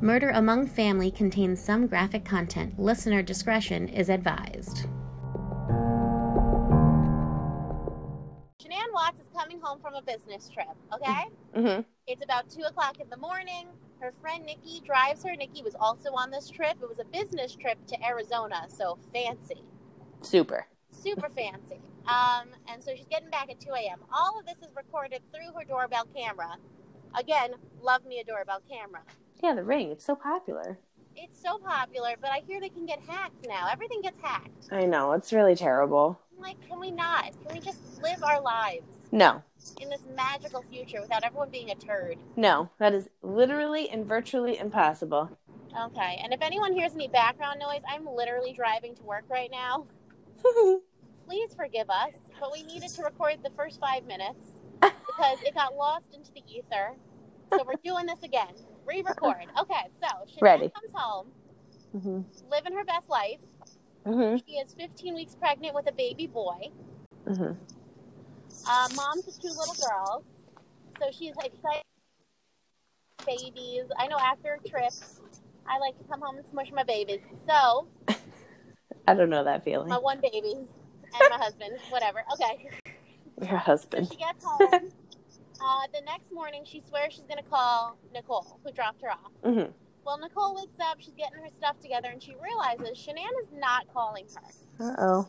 [0.00, 2.78] Murder Among Family contains some graphic content.
[2.78, 4.86] Listener discretion is advised.
[8.60, 11.24] Shanann Watts is coming home from a business trip, okay?
[11.56, 11.82] Mm-hmm.
[12.06, 13.68] It's about 2 o'clock in the morning.
[14.00, 15.34] Her friend Nikki drives her.
[15.36, 16.76] Nikki was also on this trip.
[16.82, 19.62] It was a business trip to Arizona, so fancy.
[20.20, 20.66] Super.
[20.90, 21.80] Super fancy.
[22.06, 24.00] Um, and so she's getting back at 2 a.m.
[24.12, 26.56] All of this is recorded through her doorbell camera.
[27.18, 29.02] Again, love me a doorbell camera.
[29.44, 29.90] Yeah, the ring.
[29.90, 30.78] It's so popular.
[31.14, 33.68] It's so popular, but I hear they can get hacked now.
[33.70, 34.68] Everything gets hacked.
[34.72, 35.12] I know.
[35.12, 36.18] It's really terrible.
[36.34, 37.24] I'm like, can we not?
[37.46, 39.42] Can we just live our lives No.
[39.82, 42.16] in this magical future without everyone being a turd?
[42.36, 42.70] No.
[42.78, 45.36] That is literally and virtually impossible.
[45.78, 46.20] Okay.
[46.24, 49.84] And if anyone hears any background noise, I'm literally driving to work right now.
[51.26, 54.40] Please forgive us, but we needed to record the first five minutes
[54.80, 56.94] because it got lost into the ether.
[57.52, 58.54] So we're doing this again.
[58.86, 59.36] Re-record.
[59.60, 60.68] Okay, so Shanann Ready.
[60.70, 61.26] comes home,
[61.96, 62.20] mm-hmm.
[62.50, 63.38] living her best life.
[64.06, 64.36] Mm-hmm.
[64.46, 66.70] She is 15 weeks pregnant with a baby boy.
[67.26, 67.52] Mm-hmm.
[68.68, 70.24] Uh, mom to two little girls.
[71.00, 71.82] So she's excited.
[73.26, 73.84] Babies.
[73.98, 75.20] I know after trips,
[75.66, 77.20] I like to come home and smush my babies.
[77.46, 77.88] So
[79.08, 79.88] I don't know that feeling.
[79.88, 82.22] my one baby and my husband, whatever.
[82.34, 82.68] Okay.
[83.40, 84.08] Your So husband.
[84.10, 84.90] she gets home.
[85.60, 89.30] Uh, the next morning, she swears she's going to call Nicole, who dropped her off.
[89.44, 89.70] Mm-hmm.
[90.04, 93.86] Well, Nicole wakes up, she's getting her stuff together, and she realizes Shanann is not
[93.92, 94.86] calling her.
[94.90, 95.28] Uh oh.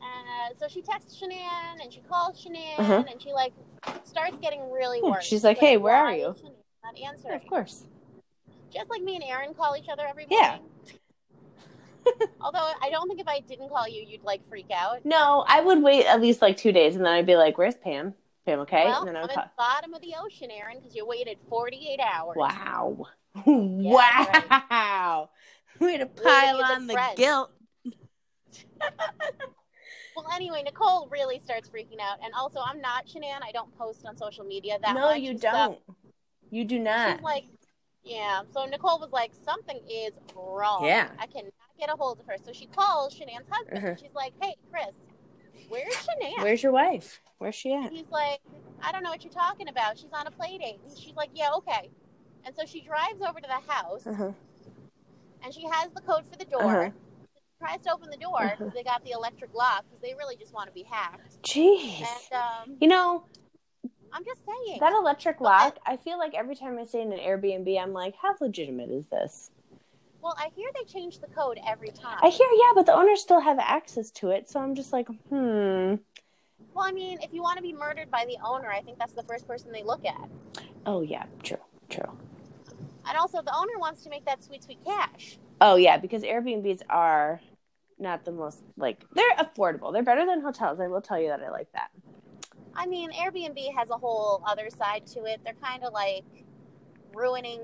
[0.00, 3.04] Uh, so she texts Shanann, and she calls Shanann, Uh-huh.
[3.10, 3.52] and she like
[4.04, 5.24] starts getting really Yeah, worried.
[5.24, 6.34] she's like, "Hey, where are you?"
[6.84, 7.34] Not answering.
[7.34, 7.84] Of course.
[8.72, 10.60] Just like me and Aaron call each other every morning.
[12.04, 12.16] Yeah.
[12.40, 15.04] Although I don't think if I didn't call you, you'd like freak out.
[15.04, 17.76] No, I would wait at least like two days, and then I'd be like, "Where's
[17.76, 18.14] Pam?
[18.46, 20.94] Pam, okay?" well, and then I I'm at the bottom of the ocean, Aaron, because
[20.94, 22.36] you waited 48 hours.
[22.36, 23.06] Wow.
[23.34, 23.54] right.
[23.56, 25.30] wow.
[25.78, 27.16] To Way to pile on the friend.
[27.16, 27.50] guilt.
[30.16, 33.42] Well, anyway, Nicole really starts freaking out, and also I'm not Shanann.
[33.42, 35.10] I don't post on social media that no, much.
[35.10, 35.78] No, you don't.
[36.50, 37.16] You do not.
[37.16, 37.44] She's like,
[38.04, 38.42] yeah.
[38.52, 40.84] So Nicole was like, something is wrong.
[40.84, 41.08] Yeah.
[41.18, 42.36] I cannot get a hold of her.
[42.44, 43.78] So she calls Shanann's husband.
[43.78, 43.96] Uh-huh.
[43.96, 44.94] She's like, hey, Chris,
[45.74, 46.08] where's?
[46.42, 47.20] Where's your wife?
[47.38, 47.92] Where's she at?
[47.92, 48.40] He's like,
[48.82, 49.98] I don't know what you're talking about.
[49.98, 50.78] She's on a play date.
[50.88, 51.90] And she's like, yeah, okay.
[52.44, 54.32] And so she drives over to the house, Uh-huh.
[55.42, 56.62] and she has the code for the door.
[56.86, 56.90] Uh-huh.
[57.34, 60.36] She tries to open the door because they got the electric lock because they really
[60.36, 61.42] just want to be hacked.
[61.42, 62.00] Jeez.
[62.00, 63.24] And um, You know,
[64.12, 64.78] I'm just saying.
[64.80, 67.80] that electric Well, I- lock, I feel like every time I stay in an Airbnb,
[67.80, 69.50] I'm like, how legitimate is this?
[70.24, 72.18] Well, I hear they change the code every time.
[72.22, 74.48] I hear, yeah, but the owners still have access to it.
[74.48, 75.96] So I'm just like, hmm.
[76.72, 79.12] Well, I mean, if you want to be murdered by the owner, I think that's
[79.12, 80.30] the first person they look at.
[80.86, 81.58] Oh, yeah, true,
[81.90, 82.10] true.
[83.06, 85.36] And also, the owner wants to make that sweet, sweet cash.
[85.60, 87.42] Oh, yeah, because Airbnbs are
[87.98, 89.92] not the most, like, they're affordable.
[89.92, 90.80] They're better than hotels.
[90.80, 91.90] I will tell you that I like that.
[92.74, 95.42] I mean, Airbnb has a whole other side to it.
[95.44, 96.24] They're kind of like
[97.12, 97.60] ruining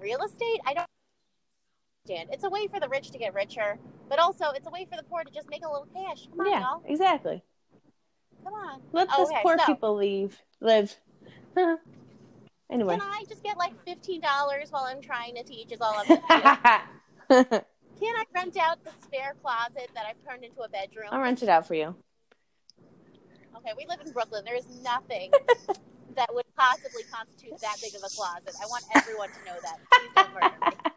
[0.00, 0.60] real estate.
[0.66, 0.86] I don't
[2.08, 2.28] understand.
[2.32, 4.96] It's a way for the rich to get richer, but also it's a way for
[4.96, 6.26] the poor to just make a little cash.
[6.30, 6.82] Come on, yeah, y'all.
[6.86, 7.42] exactly.
[8.44, 8.80] Come on.
[8.92, 10.38] Let Oh, those okay, poor so- people leave.
[10.60, 10.96] Live.
[12.70, 12.96] anyway.
[12.98, 15.72] Can I just get like fifteen dollars while I'm trying to teach?
[15.72, 16.06] Is all I'm.
[18.00, 21.08] Can I rent out the spare closet that I've turned into a bedroom?
[21.12, 21.94] I'll rent it out for you.
[23.56, 24.44] Okay, we live in Brooklyn.
[24.44, 25.30] There is nothing
[26.16, 28.54] that would possibly constitute that big of a closet.
[28.60, 29.78] I want everyone to know that.
[29.92, 30.90] Please don't murder me.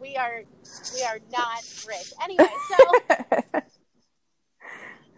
[0.00, 0.42] We are
[0.94, 2.12] we are not rich.
[2.22, 2.76] Anyway, so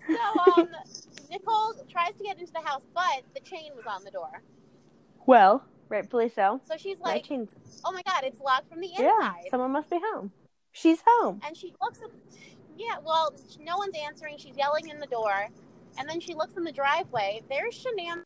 [0.08, 0.68] so um
[1.30, 4.42] Nicole tries to get into the house, but the chain was on the door.
[5.26, 6.60] well, rightfully so.
[6.64, 7.26] So she's like,
[7.84, 10.32] "Oh my god, it's locked from the yeah, inside." someone must be home.
[10.72, 11.40] She's home.
[11.46, 12.10] And she looks at
[12.76, 14.38] yeah, well, no one's answering.
[14.38, 15.48] She's yelling in the door.
[15.98, 17.42] And then she looks in the driveway.
[17.50, 18.22] There's Shanann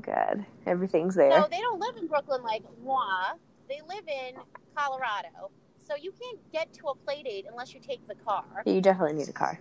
[0.00, 0.46] Good.
[0.66, 1.32] Everything's there.
[1.32, 3.34] So they don't live in Brooklyn like moi.
[3.68, 4.34] They live in
[4.76, 5.50] Colorado.
[5.78, 8.44] So you can't get to a play date unless you take the car.
[8.66, 9.58] you definitely need a car.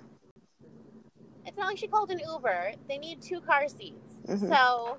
[1.45, 2.73] It's not like she called an Uber.
[2.89, 4.15] They need two car seats.
[4.25, 4.49] Mhm.
[4.49, 4.97] So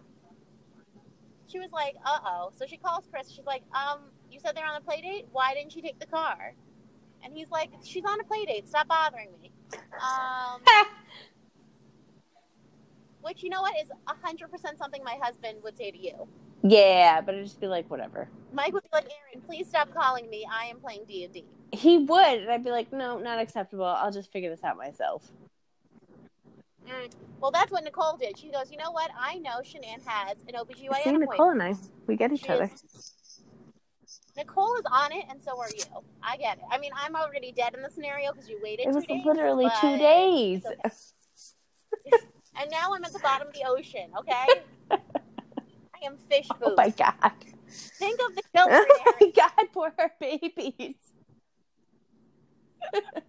[1.46, 2.50] she was like, uh oh.
[2.54, 3.30] So she calls Chris.
[3.30, 4.00] She's like, um,
[4.30, 5.26] you said they're on a play date?
[5.32, 6.54] Why didn't you take the car?
[7.22, 8.68] And he's like, she's on a play date.
[8.68, 9.50] Stop bothering me.
[9.74, 10.62] Um,
[13.22, 16.28] which, you know what, is 100% something my husband would say to you.
[16.62, 18.28] Yeah, but I'd just be like, whatever.
[18.52, 20.46] Mike would be like, Aaron, please stop calling me.
[20.50, 21.44] I am playing D&D.
[21.72, 23.84] He would, and I'd be like, no, not acceptable.
[23.84, 25.30] I'll just figure this out myself.
[26.86, 27.10] Mm.
[27.40, 28.38] Well, that's what Nicole did.
[28.38, 29.10] She goes, you know what?
[29.18, 31.12] I know Shanann has an OBGYN See.
[31.12, 31.74] Nicole and I,
[32.06, 32.64] we get each She other.
[32.64, 33.12] is-
[34.36, 35.82] Nicole is on it, and so are you.
[36.22, 36.64] I get it.
[36.70, 38.86] I mean, I'm already dead in the scenario because you waited.
[38.86, 40.62] It was two days, literally but- two days.
[42.60, 44.10] And now I'm at the bottom of the ocean.
[44.18, 44.46] Okay.
[46.02, 46.58] I am fish food.
[46.62, 47.32] Oh my god.
[47.68, 48.84] Think of the children.
[48.88, 50.94] Oh my god, poor babies.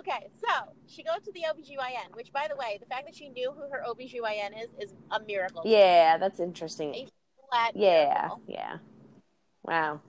[0.00, 3.28] Okay, so she goes to the OBGYN, which, by the way, the fact that she
[3.28, 5.62] knew who her OBGYN is is a miracle.
[5.64, 7.08] Yeah, that's interesting.
[7.48, 8.42] Flat Yeah, miracle.
[8.48, 8.78] yeah.
[9.62, 10.00] Wow.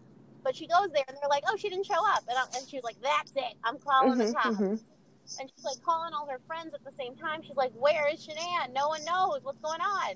[0.43, 2.67] But she goes there, and they're like, "Oh, she didn't show up," and, I, and
[2.67, 3.53] she's like, "That's it.
[3.63, 4.79] I'm calling the Mhm, cops." mhm.
[5.39, 7.43] And she's like calling all her friends at the same time.
[7.43, 8.73] She's like, "Where is Shanann?
[8.73, 10.15] No one knows what's going on."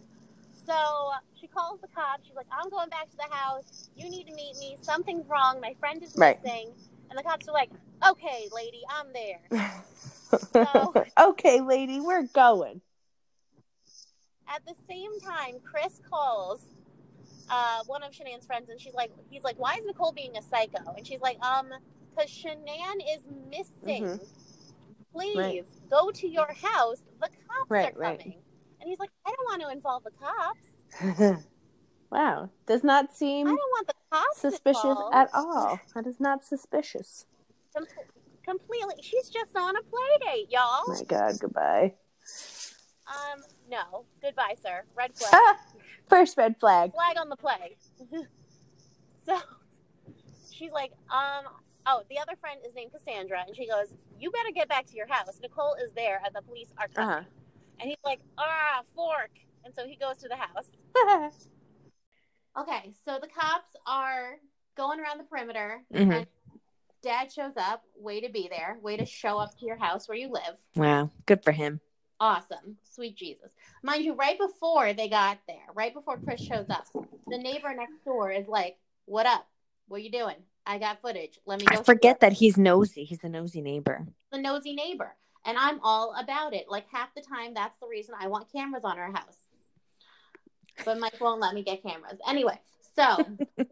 [0.71, 2.25] So she calls the cops.
[2.25, 3.89] She's like, "I'm going back to the house.
[3.95, 4.77] You need to meet me.
[4.81, 5.59] Something's wrong.
[5.59, 6.41] My friend is Right.
[6.43, 6.73] missing."
[7.09, 7.69] And the cops are like,
[8.07, 9.41] "Okay, lady, I'm there."
[10.53, 10.93] So-
[11.31, 12.81] okay, lady, we're going.
[14.47, 16.61] At the same time, Chris calls
[17.49, 20.41] uh, one of Shanann's friends, and she's like, "He's like, why is Nicole being a
[20.41, 21.67] psycho?" And she's like, "Um,
[22.15, 24.05] because Shanann is missing.
[24.05, 24.27] Mhm.
[25.11, 25.89] Please Right.
[25.89, 27.03] go to your house.
[27.19, 28.41] The cops Right, are right.
[28.81, 31.43] Coming." And he's like, "I don't want to involve the cops.
[32.11, 32.49] wow.
[32.67, 35.15] Does not seem I seem don't want the cops suspicious involved.
[35.15, 35.79] at all.
[35.95, 37.25] That is not suspicious.
[37.75, 37.85] Com-
[38.45, 38.95] completely.
[39.01, 40.83] She's just on a play date, y'all.
[40.87, 41.93] My god, goodbye.
[43.07, 44.05] Um, no.
[44.21, 44.83] Goodbye, sir.
[44.95, 45.31] Red flag.
[45.33, 45.57] Ah,
[46.07, 46.93] first red flag.
[46.93, 47.77] flag on the play.
[49.25, 49.37] so
[50.51, 51.45] she's like, um,
[51.85, 54.95] oh, the other friend is named Cassandra, and she goes, "You better get back to
[54.95, 55.39] your house.
[55.41, 57.23] Nicole is there, and the police are coming." Uh-huh.
[57.81, 59.31] And he's like, "Ah, fork."
[59.65, 60.69] And so he goes to the house.
[62.57, 64.35] Okay, so the cops are
[64.75, 66.11] going around the perimeter, Mhm.
[66.13, 66.27] and
[67.01, 67.83] Dad shows up.
[67.95, 68.77] Way to be there.
[68.81, 70.57] Way to show up to your house where you live.
[70.75, 71.09] wow.
[71.25, 71.79] Good for him.
[72.19, 72.77] Awesome.
[72.83, 73.51] Sweet Jesus.
[73.81, 76.85] Mind you, right before they got there, right before Chris shows up,
[77.27, 79.47] the neighbor next door is like, What up?
[79.87, 80.35] What are you doing?
[80.65, 81.39] I got footage.
[81.45, 81.79] Let me go.
[81.79, 83.03] I forget that he's nosy.
[83.05, 84.05] He's a nosy neighbor.
[84.31, 85.15] The nosy neighbor.
[85.45, 86.65] And I'm all about it.
[86.69, 89.37] Like half the time, that's the reason I want cameras on our house.
[90.85, 92.19] But Mike won't let me get cameras.
[92.27, 92.59] Anyway,
[92.95, 93.17] so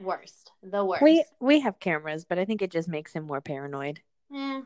[0.00, 0.52] worst.
[0.62, 1.02] The worst.
[1.02, 4.00] We we have cameras, but I think it just makes him more paranoid.
[4.30, 4.62] Yeah,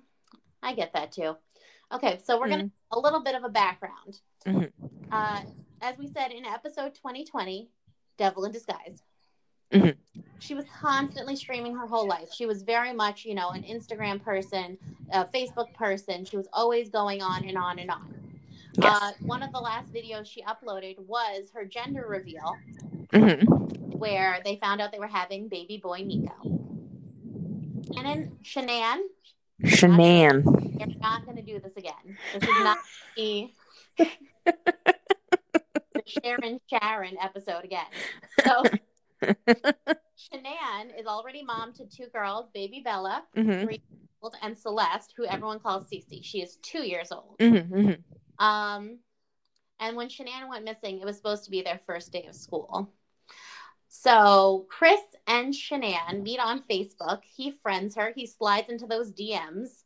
[0.62, 1.36] I get that too.
[1.92, 2.70] Okay, so we're gonna Mm.
[2.92, 4.20] a little bit of a background.
[4.44, 4.72] Mhm.
[5.10, 5.42] Uh,
[5.80, 7.70] as we said in episode 2020,
[8.16, 9.02] Devil in Disguise.
[9.72, 9.96] Mhm.
[10.40, 12.32] She was constantly streaming her whole life.
[12.32, 14.78] She was very much, you know, an Instagram person,
[15.12, 16.24] a Facebook person.
[16.24, 18.14] She was always going on and on and on.
[18.80, 18.98] Yes.
[19.02, 22.54] Uh, one of the last videos she uploaded was her gender reveal,
[23.08, 23.44] Mhm.
[23.96, 26.32] where they found out they were having baby boy Nico.
[27.96, 29.00] And then Shanann,
[29.64, 30.44] Shanann.
[30.78, 32.16] you're not going to do this again.
[32.34, 32.78] This is not
[33.16, 33.50] the,
[34.46, 34.94] the
[36.06, 37.86] Sharon Sharon episode again.
[38.44, 38.62] So
[40.18, 43.80] Shanann is already mom to two girls, baby Bella Mhm.
[44.42, 46.24] and Celeste, who everyone calls Cece.
[46.24, 47.38] She is two years old.
[47.38, 47.68] Mhm.
[47.68, 48.04] Mhm.
[48.44, 48.98] Um,
[49.80, 52.92] and when Shanann went missing, it was supposed to be their first day of school.
[53.88, 57.22] So Chris and Shanann meet on Facebook.
[57.24, 58.12] He friends her.
[58.14, 59.84] He slides into those DMs,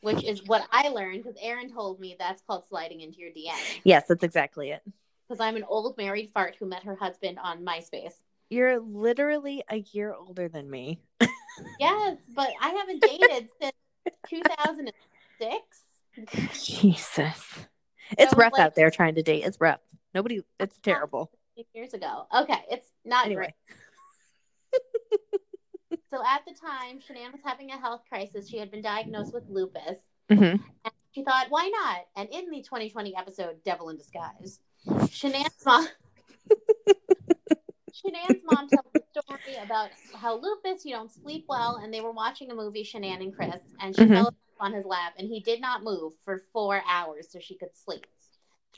[0.00, 3.80] which is what I learned because Aaron told me that's called sliding into your DMs.
[3.84, 4.82] Yes, that's exactly it.
[5.26, 8.14] Because I'm an old married fart who met her husband on MySpace.
[8.50, 11.00] You're literally a year older than me.
[11.78, 13.72] Yes, but I haven't dated since
[14.28, 16.66] 2006.
[16.66, 17.66] Jesus.
[18.18, 19.44] It's So, rough like- out there trying to date.
[19.44, 19.78] It's rough.
[20.14, 21.30] Nobody it's terrible.
[21.72, 22.26] Years ago.
[22.36, 23.54] Okay, it's not Anyway.
[24.72, 24.82] great.
[26.12, 28.48] So at the time, Shanann was having a health crisis.
[28.48, 29.98] She had been diagnosed with lupus.
[30.30, 30.60] Mhm.
[31.12, 32.06] She thought, why not?
[32.16, 35.88] And in the 2020 episode, Devil in Disguise, Shanann's mom.
[38.04, 42.12] Shanann's mom tells the story about how lupus, you don't sleep well, and they were
[42.12, 44.14] watching a movie, Shanann and Chris, and she Mhm.
[44.14, 47.56] fell asleep on his lap, and he did not move for four hours so she
[47.56, 48.06] could sleep.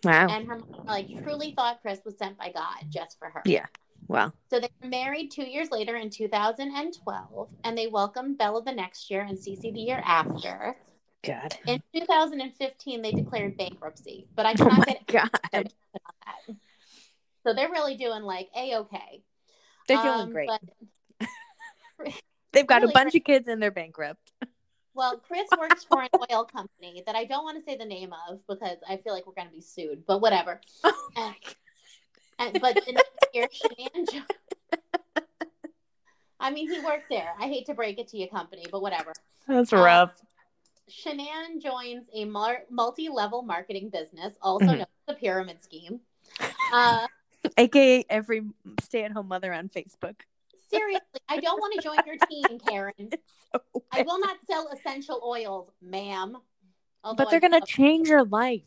[0.04, 0.28] Wow.
[0.28, 3.42] And her mom, like, truly thought Chris was sent by God just for her.
[3.45, 3.66] Yeah.
[4.09, 4.33] Wow.
[4.49, 9.11] So they were married two years later in 2012, and they welcomed Bella the next
[9.11, 10.78] year and Cece the year after.
[11.25, 11.56] God.
[11.66, 15.06] In 2015, they declared bankruptcy, but I Oh cannot my get
[15.52, 15.73] God.
[17.46, 19.22] So they're really doing like a okay.
[19.86, 20.50] They're doing Um, great.
[21.20, 21.30] But,
[22.52, 24.32] They've got really a bunch of kids and they're bankrupt.
[24.94, 28.12] well, Chris works for an oil company that I don't want to say the name
[28.28, 30.04] of because I feel like we're going to be sued.
[30.06, 30.60] But whatever.
[31.18, 31.32] Oh
[32.38, 34.22] And, and but the next year, Shanann.
[36.40, 37.32] I mean, he worked there.
[37.40, 39.12] I hate to break it to you, company, but whatever.
[39.48, 40.20] That's Uh, rough.
[40.90, 44.78] Shanann joins a mar- multi-level marketing business, also Mhm.
[44.78, 46.00] known as the pyramid scheme.
[46.70, 47.06] Uh,
[47.57, 48.43] AKA every
[48.81, 50.16] stay at home mother on Facebook.
[50.71, 53.11] Seriously, I don't want to join your team, Karen.
[53.52, 53.61] So
[53.93, 56.37] I will not sell essential oils, ma'am.
[57.05, 58.62] Although But they're gonna love- change your life.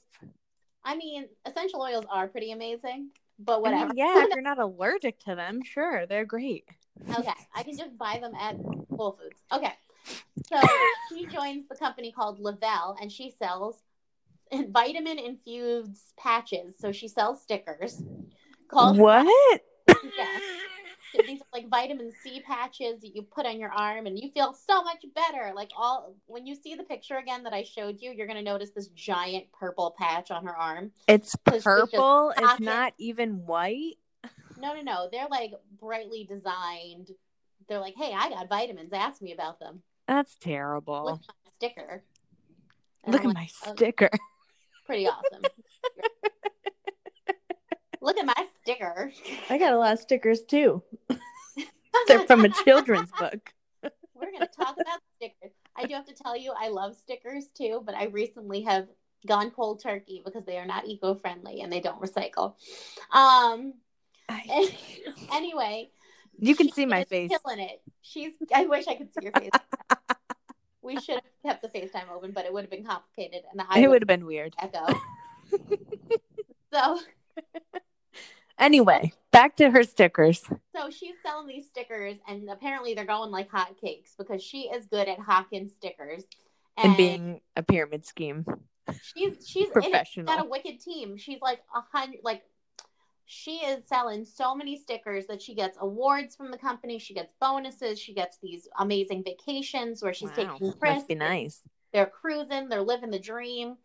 [0.84, 3.92] I mean, essential oils are pretty amazing, but I mean, whatever.
[3.96, 6.66] yeah, if you're not allergic to them, sure, they're great.
[7.18, 8.56] Okay, I can just buy them at
[8.96, 9.42] Whole Foods.
[9.52, 9.74] Okay,
[10.48, 10.60] so
[11.10, 13.84] she joins the company called Le-Vel, and she sells
[14.70, 16.76] vitamin infused patches.
[16.80, 18.02] So she sells stickers
[18.70, 19.62] called What?
[19.88, 20.40] Yeah.
[21.26, 24.54] These are like vitamin C patches that you put on your arm, and you feel
[24.54, 25.52] so much better.
[25.56, 28.70] Like all when you see the picture again that I showed you, you're gonna notice
[28.70, 30.92] this giant purple patch on her arm.
[31.08, 32.32] It's purple.
[32.38, 33.96] It's not even white.
[34.60, 35.10] No, no, no.
[35.12, 37.10] They're like brightly designed.
[37.68, 38.94] They're like, hey, I got vitamins.
[38.94, 39.82] Ask me about them.
[40.08, 41.06] That's terrible.
[41.06, 42.04] Look at my sticker.
[43.04, 44.10] And Look I'm at like, my "Oh, sticker.
[44.86, 45.42] pretty awesome.
[48.02, 49.12] Look at my sticker.
[49.50, 50.84] I got a lot of stickers too.
[52.08, 53.54] They're from a children's book.
[53.82, 55.52] We're going to talk about stickers.
[55.76, 58.88] I do have to tell you, I love stickers too, but I recently have
[59.28, 62.56] gone cold turkey because they are not eco friendly and they don't recycle.
[63.12, 63.74] Um.
[64.28, 64.76] I-
[65.34, 65.90] Anyway,
[66.38, 67.32] you can see my face.
[67.44, 67.82] Killing it.
[68.02, 68.34] She's.
[68.54, 69.50] I wish I could see your face.
[70.82, 73.80] we should have kept the FaceTime open, but it would have been complicated, and I
[73.80, 74.54] It would have been weird.
[74.62, 74.86] echo.
[76.74, 77.00] so,
[78.60, 80.44] Anyway, back to her stickers.
[80.76, 85.08] so she's selling these stickers, and apparently they're going like hotcakes because she is good
[85.08, 86.24] at hawking stickers.
[86.78, 88.46] And being a pyramid scheme.
[89.02, 89.46] she's she's in it.
[89.46, 90.26] She's professional.
[90.26, 91.18] got a wicked team.
[91.18, 92.44] She's like a hundred like
[93.26, 96.98] she is selling so many stickers that she gets awards from the company.
[96.98, 98.00] She gets bonuses.
[98.00, 101.62] She gets these amazing vacations where she's Wow, taking must be nice.
[101.94, 102.70] They're cruising.
[102.70, 103.76] They're living the dream.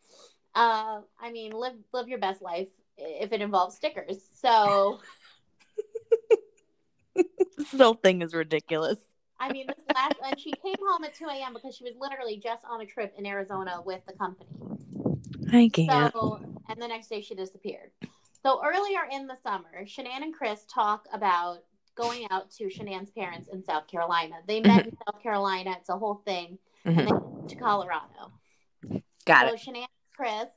[0.55, 4.19] Uh, I mean, live live your best life if it involves stickers.
[4.35, 5.01] So,
[7.57, 8.99] This whole thing is ridiculous.
[9.39, 11.53] I mean, this last and she came home at two a.m.
[11.55, 14.51] because she was literally just on a trip in Arizona with the company.
[15.53, 16.13] I can't.
[16.13, 17.91] So, and the next day she disappeared.
[18.43, 21.59] So earlier in the summer, Shanann and Chris talk about
[21.95, 24.37] going out to Shanann's parents in South Carolina.
[24.47, 25.77] They met in South Carolina.
[25.79, 26.59] It's a whole thing.
[26.85, 27.47] And Mhm.
[27.47, 28.33] they to Colorado.
[29.25, 29.61] Got so it.
[29.61, 29.87] Shanann and
[30.17, 30.49] Chris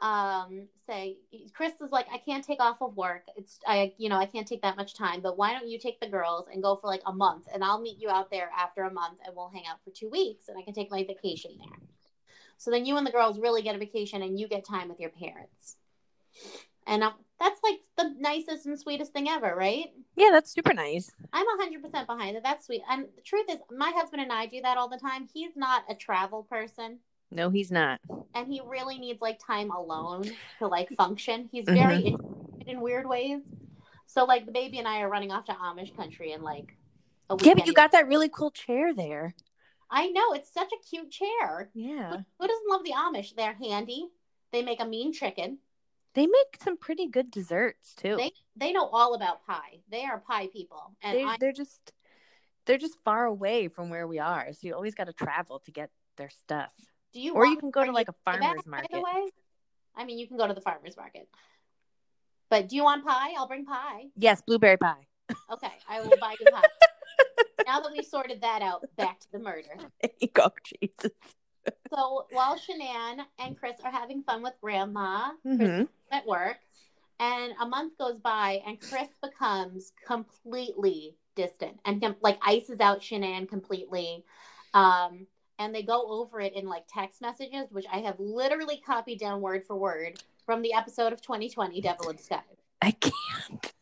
[0.00, 1.18] um say
[1.54, 3.24] Chris is like, I can't take off of work.
[3.36, 6.00] It's I you know, I can't take that much time, but why don't you take
[6.00, 8.82] the girls and go for like a month and I'll meet you out there after
[8.82, 11.52] a month and we'll hang out for two weeks and I can take my vacation
[11.58, 11.78] there.
[12.58, 15.00] So then you and the girls really get a vacation and you get time with
[15.00, 15.76] your parents.
[16.86, 19.92] And um, that's like the nicest and sweetest thing ever, right?
[20.16, 21.12] Yeah, that's super nice.
[21.32, 22.42] I'm 100% behind it.
[22.42, 22.82] That's sweet.
[22.90, 25.28] And the truth is, my husband and I do that all the time.
[25.32, 26.98] He's not a travel person
[27.30, 28.00] No, he's not.
[28.34, 30.24] and he really needs like time alone
[30.58, 31.48] to like function.
[31.52, 32.66] He's very Mhm.
[32.68, 33.40] in weird ways.
[34.06, 36.76] So like the baby and I are running off to Amish country and like
[37.30, 39.34] a Yeah, but you got that really cool chair there.
[39.90, 41.70] I know it's such a cute chair.
[41.74, 42.16] Yeah.
[42.38, 43.34] Who doesn't love the Amish?
[43.34, 44.08] They're handy.
[44.52, 45.58] They make a mean chicken.
[46.14, 48.16] They make some pretty good desserts too.
[48.16, 49.80] They they know all about pie.
[49.90, 50.96] They are pie people.
[51.02, 51.92] And they I, they're just
[52.64, 54.52] they're just far away from where we are.
[54.52, 56.72] So you always got to travel to get their stuff.
[57.12, 58.90] Do you Or you can go to like a you into that, farmer's By market.
[58.92, 59.30] the way,
[59.96, 61.28] I mean you can go to the farmer's market.
[62.50, 63.34] But do you want pie?
[63.36, 64.06] I'll bring pie.
[64.16, 65.06] Yes, blueberry pie.
[65.52, 66.62] Okay, I will buy you pie.
[67.66, 69.68] now that we sorted that out, back to the murder.
[70.32, 70.50] Go,
[70.80, 71.12] Jesus.
[71.90, 76.58] So while Shanann and Chris are having fun with Grandma, Chris hmm at work,
[77.18, 83.48] and a month goes by, and Chris becomes completely distant and like ices out Shanann
[83.48, 84.24] completely.
[84.74, 85.26] Um,
[85.58, 89.40] and they go over it in like text messages, which I have literally copied down
[89.40, 92.42] word for word from the episode of 2020 Devil in Disguise.
[92.80, 93.72] I can't.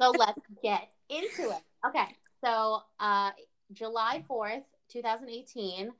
[0.00, 1.62] So let's get into it.
[1.86, 2.16] Okay.
[2.42, 3.30] So uh,
[3.72, 5.90] July 4th, 2018,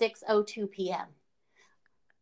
[0.00, 1.06] 6.02 p.m.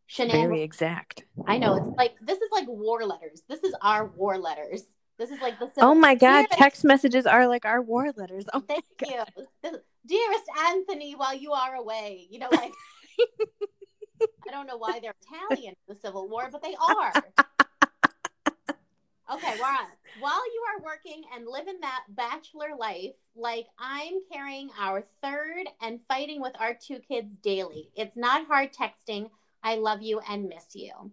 [0.09, 1.23] Shanann Very exact.
[1.47, 3.43] I know it's like this is like war letters.
[3.47, 4.83] This is our war letters.
[5.19, 8.45] This is like the Oh my god, text messages are like our war letters.
[8.53, 9.21] Oh Thank you,
[9.61, 12.27] This- dearest Anthony, while you are away.
[12.29, 12.73] You know, like
[14.47, 17.13] I don't know why they're Italian in the Civil War, but they are.
[19.31, 19.85] Okay, we're on.
[20.19, 25.99] While you are working and living that bachelor life, like I'm carrying our third and
[26.07, 27.91] fighting with our two kids daily.
[27.95, 29.29] It's not hard texting.
[29.61, 31.11] I love you and miss you.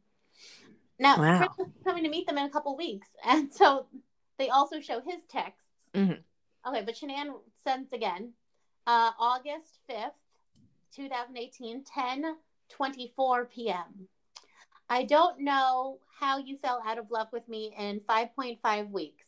[0.99, 1.37] Now, Wow.
[1.37, 3.87] Chris is coming to meet them in a couple weeks, and so
[4.39, 5.69] they also show his texts.
[5.93, 6.19] Mhm.
[6.67, 8.33] Okay, but Shanann sends again.
[8.87, 10.13] Uh, August 5th,
[10.95, 12.37] 2018, 10
[12.69, 14.09] 24 p.m.
[14.89, 19.27] I don't know how you fell out of love with me in 5.5 weeks.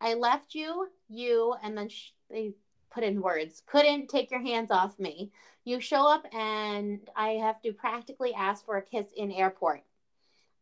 [0.00, 2.54] I left you, you, and then sh- they
[2.90, 5.30] put in words, couldn't take your hands off me.
[5.64, 9.82] You show up and I have to practically ask for a kiss in airport.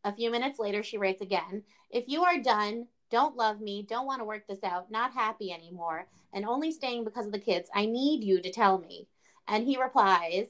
[0.04, 4.06] A few minutes later, she writes again If you are done, don't love me, don't
[4.06, 7.70] want to work this out, not happy anymore, and only staying because of the kids,
[7.72, 9.06] I need you to tell me.
[9.46, 10.46] And he replies,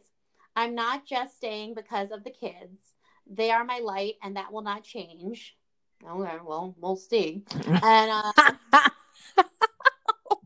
[0.57, 2.95] I'm not just staying because of the kids.
[3.31, 5.55] They are my light, and that will not change.
[6.03, 7.45] Okay, well, we'll see.
[7.83, 8.33] And uh,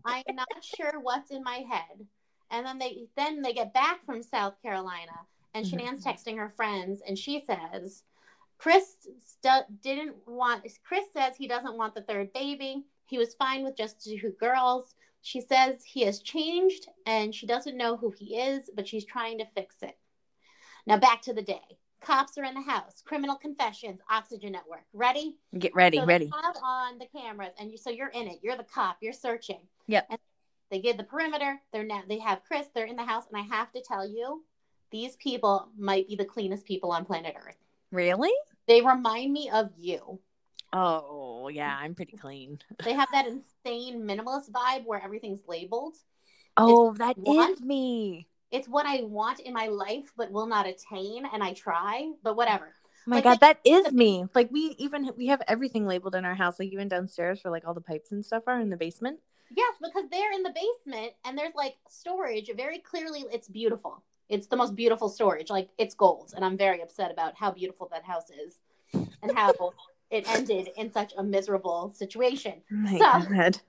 [0.05, 2.05] I'm not sure what's in my head.
[2.51, 5.21] And then they then they get back from South Carolina,
[5.55, 5.71] and Mhm.
[5.71, 8.03] Shanann's texting her friends, and she says,
[8.59, 9.09] "Chris
[9.43, 10.67] st- didn't want.
[10.85, 12.85] Chris says he doesn't want the third baby.
[13.07, 14.95] He was fine with just two girls.
[15.23, 19.39] She says he has changed, and she doesn't know who he is, but she's trying
[19.39, 19.97] to fix it.
[20.87, 21.79] Now back to the day.
[22.01, 23.03] Cops are in the house.
[23.05, 24.01] Criminal confessions.
[24.09, 24.85] Oxygen Network.
[24.93, 25.37] Ready?
[25.59, 26.27] Get ready, so ready.
[26.27, 28.39] Have on the cameras, and you, so you're in it.
[28.43, 28.99] You're the cop.
[29.01, 29.61] You're searching.
[29.89, 30.07] Yep.
[30.11, 30.19] And
[30.71, 31.61] they give the perimeter.
[31.73, 32.03] They're now.
[32.09, 32.69] They have Chris.
[32.75, 34.45] They're in the house, and I have to tell you,
[34.91, 37.57] these people might be the cleanest people on planet Earth.
[37.91, 38.33] Really?
[38.69, 40.21] They remind me of you.
[40.73, 42.59] Oh, yeah, I'm pretty clean.
[42.85, 45.97] They have that insane minimalist vibe where everything's labeled.
[46.57, 47.61] Oh, that is what?
[47.61, 48.29] me.
[48.51, 52.11] It's what I want in my life, but will not attain, and I try.
[52.23, 52.75] But whatever.
[52.75, 54.27] Oh my Like, god, that is me.
[54.35, 57.67] Like we even we have everything labeled in our house, like even downstairs for like
[57.67, 59.19] all the pipes and stuff are in the basement.
[59.57, 62.51] Yes, because they're in the basement and there's like storage.
[62.55, 64.03] Very clearly, it's beautiful.
[64.29, 65.51] It's the most beautiful storage.
[65.51, 68.61] Like it's gold, and I'm very upset about how beautiful that house is
[69.23, 69.53] and how
[70.11, 72.63] it ended in such a miserable situation.
[72.71, 73.61] My So- god.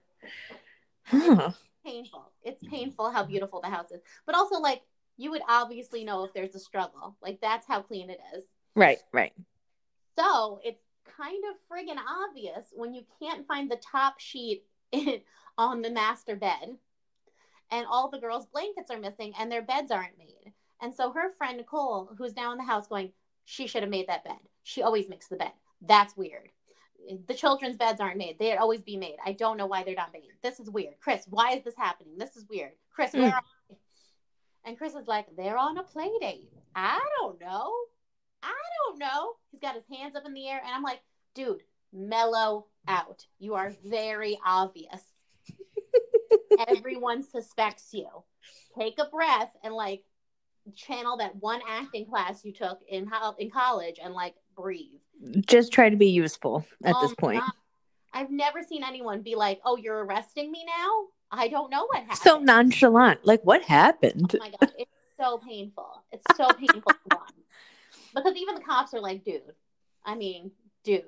[1.05, 1.51] Huh.
[1.85, 2.29] Painful.
[2.43, 4.81] It's painful how beautiful the house is, but also like
[5.17, 7.15] you would obviously know if there's a struggle.
[7.21, 8.43] Like that's how clean it is.
[8.75, 9.33] Right, right.
[10.17, 10.81] So it's
[11.17, 11.97] kind of friggin'
[12.29, 15.21] obvious when you can't find the top sheet in,
[15.57, 16.77] on the master bed
[17.71, 20.38] and all the girls' blankets are missing and their beds aren't made.
[20.81, 23.11] And so her friend Nicole, who's now in the house, going,
[23.45, 24.37] she should have made that bed.
[24.63, 25.51] She always makes the bed.
[25.81, 26.49] That's weird.
[27.27, 28.37] The children's beds aren't made.
[28.37, 29.15] They'd always be made.
[29.25, 30.29] I don't know why they're not made.
[30.43, 30.95] This is weird.
[31.01, 32.17] Chris, why is this happening?
[32.17, 32.71] This is weird.
[32.91, 33.33] Chris, where Mm.
[33.33, 33.75] are they?
[34.65, 36.51] And Chris is like, they're on a play date.
[36.75, 37.73] I don't know.
[38.43, 38.53] I
[38.87, 39.33] don't know.
[39.51, 40.59] He's got his hands up in the air.
[40.63, 41.01] And I'm like,
[41.33, 43.25] dude, mellow out.
[43.39, 45.01] You are very obvious.
[46.67, 48.07] Everyone suspects you.
[48.77, 50.03] Take a breath and like
[50.75, 54.99] channel that one acting class you took in ho- in college and like breathe.
[55.45, 57.39] Just try to be useful at Oh this point.
[57.39, 57.51] God.
[58.13, 61.99] I've never seen anyone be like, "Oh, you're arresting me now." I don't know what
[61.99, 62.17] happened.
[62.17, 63.25] So nonchalant.
[63.25, 64.35] Like what happened?
[64.35, 66.03] Oh my god, it's so painful.
[66.11, 67.17] It's so painful to.
[68.15, 69.41] Because even the cops are like, "Dude,
[70.05, 70.51] I mean,
[70.83, 71.03] dude,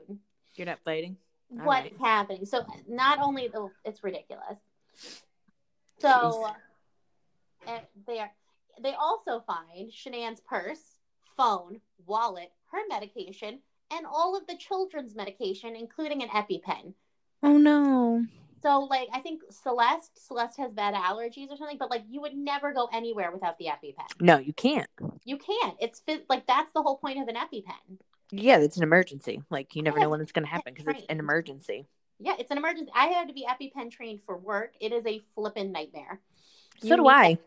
[0.56, 1.18] You're not fighting?
[1.52, 1.92] All what right.
[1.92, 4.60] is happening?" So not only the, it's ridiculous.
[6.00, 6.48] So
[7.68, 7.80] uh,
[8.82, 10.98] they also find Shanann's purse,
[11.38, 13.60] phone, wallet, her medication,
[13.92, 16.94] and all of the children's medication, including an EpiPen.
[17.44, 18.26] Oh no.
[18.62, 22.36] So, like, I think Celeste, Celeste has bad allergies or something, but like, you would
[22.36, 24.22] never go anywhere without the EpiPen.
[24.22, 24.88] No, you can't.
[25.26, 25.76] You can't.
[25.80, 27.98] It's like that's the whole point of an EpiPen.
[28.32, 29.42] Yeah, it's an emergency.
[29.50, 31.88] Like you never Yeah, know when it's going to happen because it's an emergency.
[32.20, 32.92] Yeah, it's an emergency.
[32.96, 34.74] I had to be EpiPen trained for work.
[34.80, 36.22] It is a flippin' nightmare.
[36.82, 37.38] So You do need I.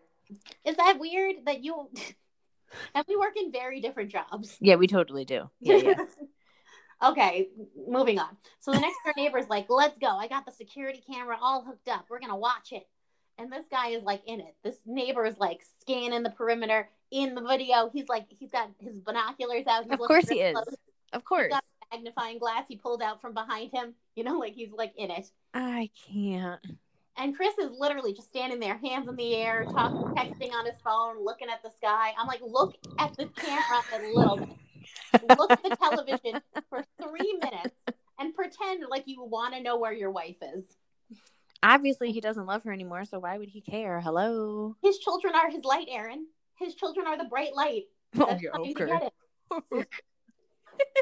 [0.65, 1.89] Is that weird that you
[2.95, 4.57] and we work in very different jobs?
[4.61, 5.51] Yeah, we totally do.
[5.61, 6.05] Yeah, yeah.
[7.11, 7.49] okay,
[7.89, 8.37] moving on.
[8.61, 10.09] So the next door neighbor's like, "Let's go!
[10.09, 12.07] I got the security camera all hooked up.
[12.09, 12.87] We're gonna watch it."
[13.37, 14.55] And this guy is like in it.
[14.63, 17.91] This neighbor is like scanning the perimeter in the video.
[17.93, 19.85] He's like, he's got his binoculars out.
[19.85, 20.55] He's of course he is.
[20.55, 20.77] close.
[21.13, 21.51] Of course.
[21.51, 23.95] got a magnifying glass he pulled out from behind him.
[24.15, 25.31] You know, like he's like in it.
[25.53, 26.65] I can't.
[27.17, 30.75] And Chris is literally just standing there, hands in the air, talking, texting on his
[30.85, 32.11] phone, looking at the sky.
[32.19, 34.49] I'm like, look at the camera a little bit.
[35.39, 37.77] Look at the television for three minutes
[38.19, 40.65] and pretend like you want to know where your wife is.
[41.63, 44.01] Obviously, he doesn't love her anymore, so why would he care?
[44.01, 44.77] Hello.
[44.83, 46.27] His children are his light, Aaron.
[46.59, 47.85] His children are the bright light.
[48.17, 48.87] Oh, That's yeah, how you okay.
[48.87, 49.13] get
[49.81, 49.89] it.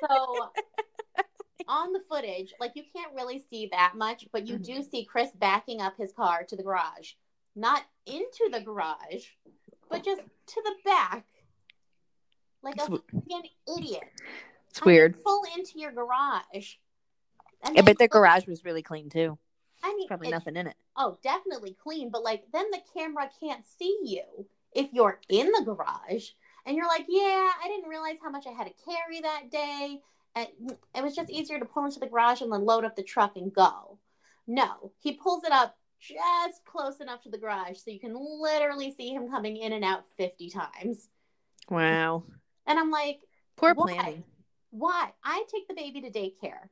[0.01, 0.51] So
[1.69, 4.91] on the footage, like you can't really see that much, but you do mm-hmm.
[4.91, 7.13] see Chris backing up his car to the garage.
[7.55, 9.27] Not into the garage,
[9.91, 11.25] but just to the back.
[12.63, 14.05] Like a It's w- fucking idiot.
[14.71, 15.23] It's I weird.
[15.23, 16.77] pull into your garage.
[17.63, 19.39] And bet their garage was really clean too.
[19.83, 20.77] I mean, Probably nothing in it.
[20.97, 25.65] Oh, definitely clean, but like then the camera can't see you if you're in the
[25.65, 26.31] garage
[26.65, 30.01] and you're like, yeah, I didn't realize how much I had to carry that day.
[30.35, 30.49] And
[30.95, 33.37] it was just easier to pull into the garage and then load up the truck
[33.37, 33.99] and go.
[34.47, 38.93] No, he pulls it up just close enough to the garage so you can literally
[38.93, 41.09] see him coming in and out 50 times.
[41.71, 42.25] Wow.
[42.67, 43.21] And I'm like,
[43.57, 43.93] Poor why?
[43.93, 44.25] planning.
[44.71, 45.13] Why?
[45.23, 46.69] I take the baby to daycare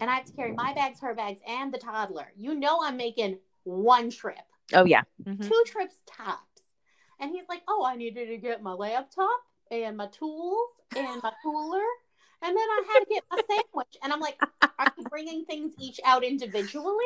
[0.00, 2.32] and I have to carry my bags, her bags, and the toddler.
[2.36, 4.36] You know, I'm making one trip,
[4.72, 5.02] Oh yeah.
[5.24, 5.46] Mhm.
[5.46, 6.62] two trips tops.
[7.20, 11.32] And he's like, Oh, I needed to get my laptop and my tools and my
[11.42, 11.82] cooler.
[12.42, 13.96] And then I had to get a sandwich.
[14.02, 17.04] And I'm like, Are you bringing things each out individually?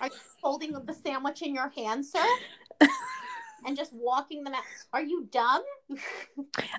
[0.00, 0.12] Are you
[0.42, 2.24] holding the sandwich in your hand, sir?
[3.66, 4.62] And just walking them out.
[4.92, 5.62] Are you dumb?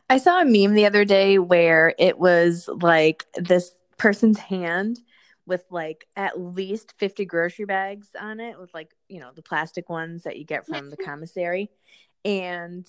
[0.10, 5.00] I saw a meme the other day where it was like this person's hand
[5.46, 9.90] with like at least 50 grocery bags on it with like, you know, the plastic
[9.90, 11.70] ones that you get from the commissary.
[12.24, 12.86] And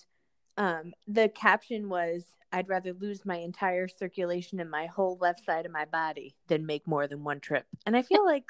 [0.57, 5.67] um the caption was I'd rather lose my entire circulation in my whole left side
[5.67, 7.67] of my body than make more than one trip.
[7.87, 8.45] And I feel like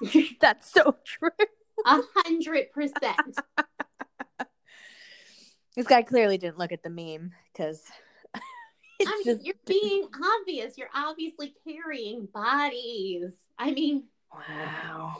[0.40, 1.30] that's so true.
[1.86, 3.38] A hundred percent.
[5.76, 7.84] This guy clearly didn't look at the meme because
[8.34, 10.08] I mean, you're being
[10.40, 10.76] obvious.
[10.76, 13.32] You're obviously carrying bodies.
[13.60, 15.18] I mean, wow.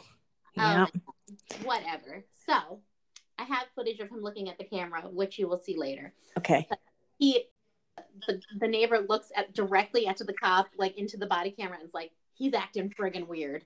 [0.57, 0.85] Uh, oh, Yeah.
[1.63, 2.25] whatever.
[2.45, 2.81] So,
[3.37, 6.13] I have footage of him looking at the camera, which you will see later.
[6.37, 6.67] Okay.
[7.19, 7.45] He,
[8.27, 11.87] the, the neighbor looks at directly at the cop, like into the body camera, and
[11.87, 13.65] is like, "He's acting friggin' weird."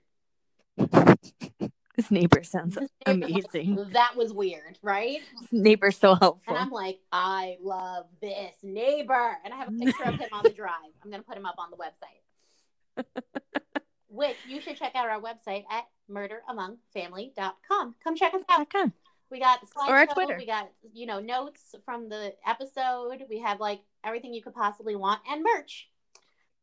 [1.96, 3.90] This neighbor sounds This neighbor's like, amazing.
[3.92, 5.20] that was weird, right?
[5.40, 6.56] This neighbor's so helpful.
[6.56, 6.64] And.
[6.64, 9.38] I'm like, I love this neighbor.
[9.46, 10.74] And I have a picture of him on the drive.
[11.04, 13.06] I'm going to put him up on the website.
[14.10, 17.96] Which you should check out our website at murderamongfamily.com.
[18.04, 18.62] Come check us out.
[18.62, 18.92] Okay.
[19.30, 19.90] We got slideshow.
[19.90, 20.36] Or our Twitter.
[20.38, 23.24] We got, you know, notes from the episode.
[23.30, 25.90] We have like everything you could possibly want and merch.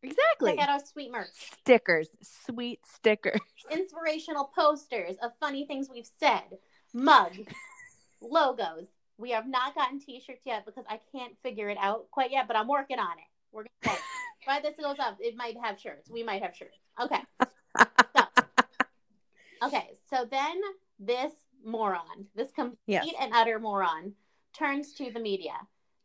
[0.02, 0.52] Exactly.
[0.52, 1.28] Check out our sweet merch.
[1.34, 3.40] Stickers, sweet stickers.
[3.70, 6.42] Inspirational posters of funny things we've said,
[6.94, 7.38] mugs,
[8.22, 8.86] logos.
[9.18, 12.56] We have not gotten t-shirts yet because I can't figure it out quite yet, but
[12.56, 13.24] I'm working on it.
[13.52, 13.98] We're gonna.
[14.46, 16.08] By this goes up, it might have shirts.
[16.10, 16.78] We might have shirts.
[16.98, 17.20] Okay.
[17.76, 18.24] So,
[19.66, 19.90] okay.
[20.08, 20.60] So then
[20.98, 23.08] this moron, this complete Yes.
[23.20, 24.14] and utter moron,
[24.56, 25.52] turns to the media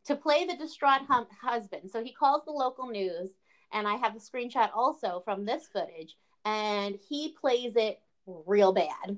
[0.05, 1.89] to play the distraught hum- husband.
[1.91, 3.31] So he calls the local news,
[3.71, 6.15] and I have a screenshot also from this footage,
[6.45, 9.17] and he plays it real bad.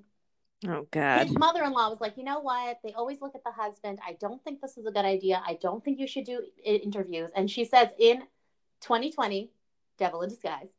[0.68, 1.28] Oh God.
[1.28, 2.80] His mother in law was like, you know what?
[2.84, 4.00] They always look at the husband.
[4.06, 5.42] I don't think this is a good idea.
[5.46, 7.30] I don't think you should do interviews.
[7.36, 8.22] And she says in
[8.82, 9.52] 2020,
[10.00, 10.70] devil in disguise,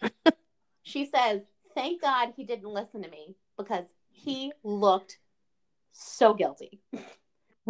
[0.82, 1.40] she says,
[1.74, 5.18] thank God he didn't listen to me because he looked
[5.92, 6.80] so guilty.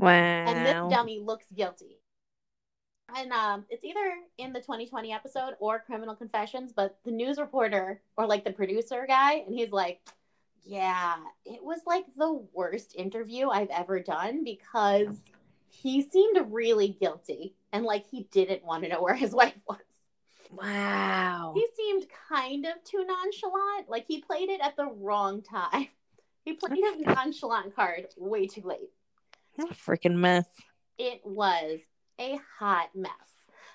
[0.00, 0.46] Wow.
[0.46, 1.98] And this dummy looks guilty.
[3.16, 8.00] And um, it's either in the 2020 episode or Criminal Confessions, but the news reporter
[8.16, 10.00] or like the producer guy, and he's like,
[10.64, 15.20] Yeah, it was like the worst interview I've ever done because
[15.68, 19.78] he seemed really guilty and like he didn't want to know where his wife was.
[20.50, 21.52] wow.
[21.54, 23.88] He seemed kind of too nonchalant.
[23.88, 25.88] Like he played it at the wrong time.
[26.44, 28.90] He played his nonchalant card way too late.
[29.62, 30.46] What a freaking mess.
[30.98, 31.80] it was
[32.18, 33.10] a hot mess.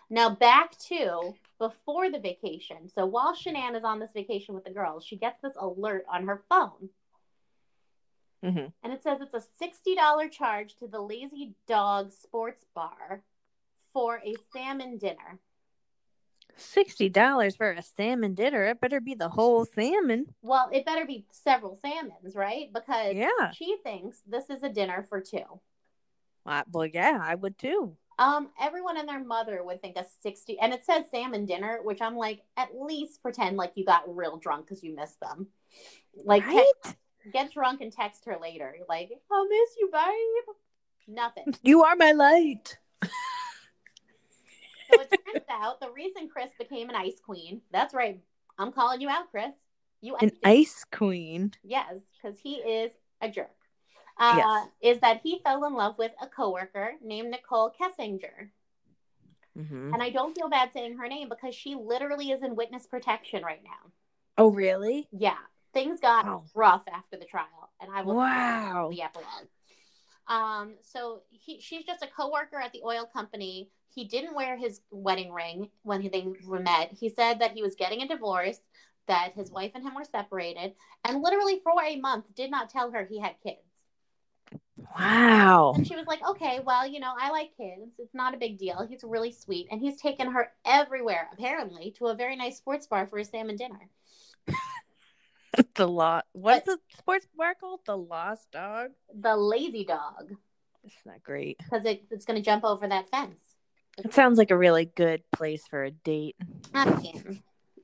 [0.09, 2.89] Now back to before the vacation.
[2.93, 6.27] So while Shanann is on this vacation with the girls, she gets this alert on
[6.27, 6.89] her phone.
[8.43, 8.73] Mhm.
[8.83, 13.23] And it says it's a $60 charge to the Lazy Dog Sports Bar
[13.93, 15.39] for a salmon dinner.
[16.57, 18.63] Sixty dollars for a salmon dinner.
[18.65, 20.35] It better be the whole salmon.
[20.41, 22.71] Well, it better be several salmons, right?
[22.71, 23.51] Because Yeah.
[23.51, 25.59] she thinks this is a dinner for two.
[26.45, 27.97] Well, well, yeah, I would too.
[28.17, 32.01] Um, everyone and their mother would think a 60 and it says salmon dinner, which
[32.01, 35.47] I'm like, at least pretend like you got real drunk because you missed them.
[36.23, 36.95] Like Right?
[37.33, 38.75] get drunk and text her later.
[38.87, 40.55] Like, I'll miss you, babe.
[41.07, 41.53] Nothing.
[41.63, 42.77] You are my light.
[43.03, 43.09] So
[45.01, 48.21] it turns out the reason Chris became an ice queen, that's right.
[48.57, 49.51] I'm calling you out, Chris.
[50.01, 51.53] You An ice queen.
[51.63, 53.54] Yes, because he is a jerk.
[54.17, 54.67] Uh, Yes.
[54.81, 58.49] Is that he fell in love with a coworker named Nicole Kessinger.
[59.55, 62.85] hmm And I don't feel bad saying her name because she literally is in witness
[62.85, 63.91] protection right now.
[64.37, 65.07] Oh, really?
[65.11, 65.37] Yeah,
[65.73, 66.43] things got Wow.
[66.53, 68.89] rough after the trial, and I will Wow.
[68.91, 69.47] the epilogue.
[70.27, 73.69] Um, so he, she's just a coworker at the oil company.
[73.93, 76.91] He didn't wear his wedding ring when he, they were met.
[76.91, 78.59] He said that he was getting a divorce,
[79.07, 80.73] that his wife and him were separated,
[81.05, 83.59] and literally for a month did not tell her he had kids.
[84.77, 85.73] Wow.
[85.75, 87.93] And she was like, okay, well, you know, I like kids.
[87.97, 88.85] It's not a big deal.
[88.87, 89.67] He's really sweet.
[89.71, 93.55] And he's taken her everywhere, apparently, to a very nice sports bar for a salmon
[93.55, 93.89] dinner.
[95.75, 96.25] the lot.
[96.33, 97.81] What's the sports bar called?
[97.85, 98.91] The Lost Dog.
[99.13, 100.33] The lazy dog,
[100.83, 101.57] It's not great.
[101.59, 103.39] because it, it's going to jump over that fence.
[103.97, 106.35] It sounds like a really good place for a date.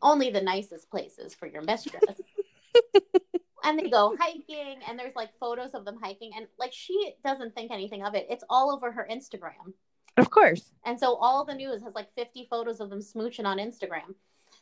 [0.01, 2.03] Only the nicest places for your mistress.
[3.63, 7.55] and they go hiking, and there's like photos of them hiking, and like she doesn't
[7.55, 8.27] think anything of it.
[8.29, 9.73] It's all over her Instagram.
[10.17, 10.71] Of course.
[10.85, 14.13] And so all the news has like 50 photos of them smooching on Instagram.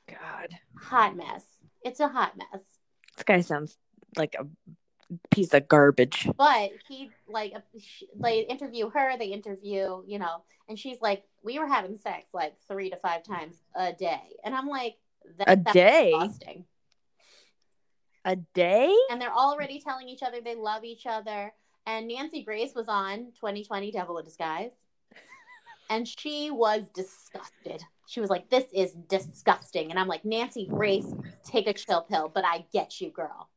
[0.07, 0.49] God.
[0.77, 1.43] Hot mess.
[1.83, 2.62] It's a hot mess.
[3.15, 3.77] This guy sounds
[4.15, 4.45] like a
[5.31, 6.29] piece of garbage.
[6.38, 7.53] But he like
[8.21, 12.53] they interview her, they interview, you know, and she's like, we were having sex like
[12.67, 14.95] three to five times a day, and I'm like,
[15.38, 16.12] that A day?
[16.13, 16.65] exhausting.
[18.30, 18.96] A day?
[19.10, 21.52] And they're already telling each other they love each other.
[21.88, 24.70] And Nancy Grace was on 2020 Devil in Disguise,
[25.89, 27.84] and she was disgusted.
[28.06, 31.12] She was like, "This is disgusting," and I'm like, "Nancy Grace,
[31.44, 33.50] take a chill pill." But I get you, girl.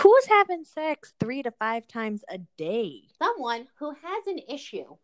[0.00, 3.02] Who's having sex three to five times a day?
[3.18, 4.96] Someone who has an issue.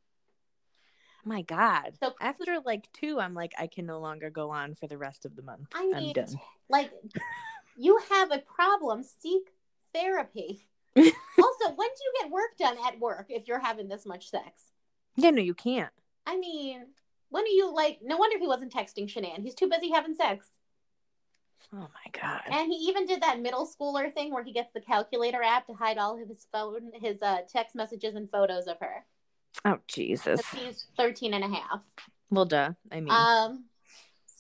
[1.23, 1.93] My God.
[2.03, 5.27] So After like two, I'm like, I can no longer go on for the rest
[5.27, 5.69] of the month.
[5.75, 6.35] I I'm done.
[6.71, 6.90] like
[7.76, 9.52] you have a problem seek
[9.94, 11.04] therapy also
[11.76, 14.64] when do you get work done at work if you're having this much sex
[15.16, 15.90] Yeah, no, you can't.
[16.26, 16.87] i mean
[17.30, 20.50] when are you like no wonder he wasn't texting shanann he's too busy having sex
[21.72, 22.40] Oh my God.
[22.50, 25.74] and he even did that middle schooler thing where he gets the calculator app to
[25.74, 29.04] hide all of his phone his uh, text messages and photos of her
[29.64, 30.40] Oh Jesus!
[30.54, 31.80] he's 13 and a half
[32.30, 32.70] Well, duh.
[32.90, 33.64] I mean, Um,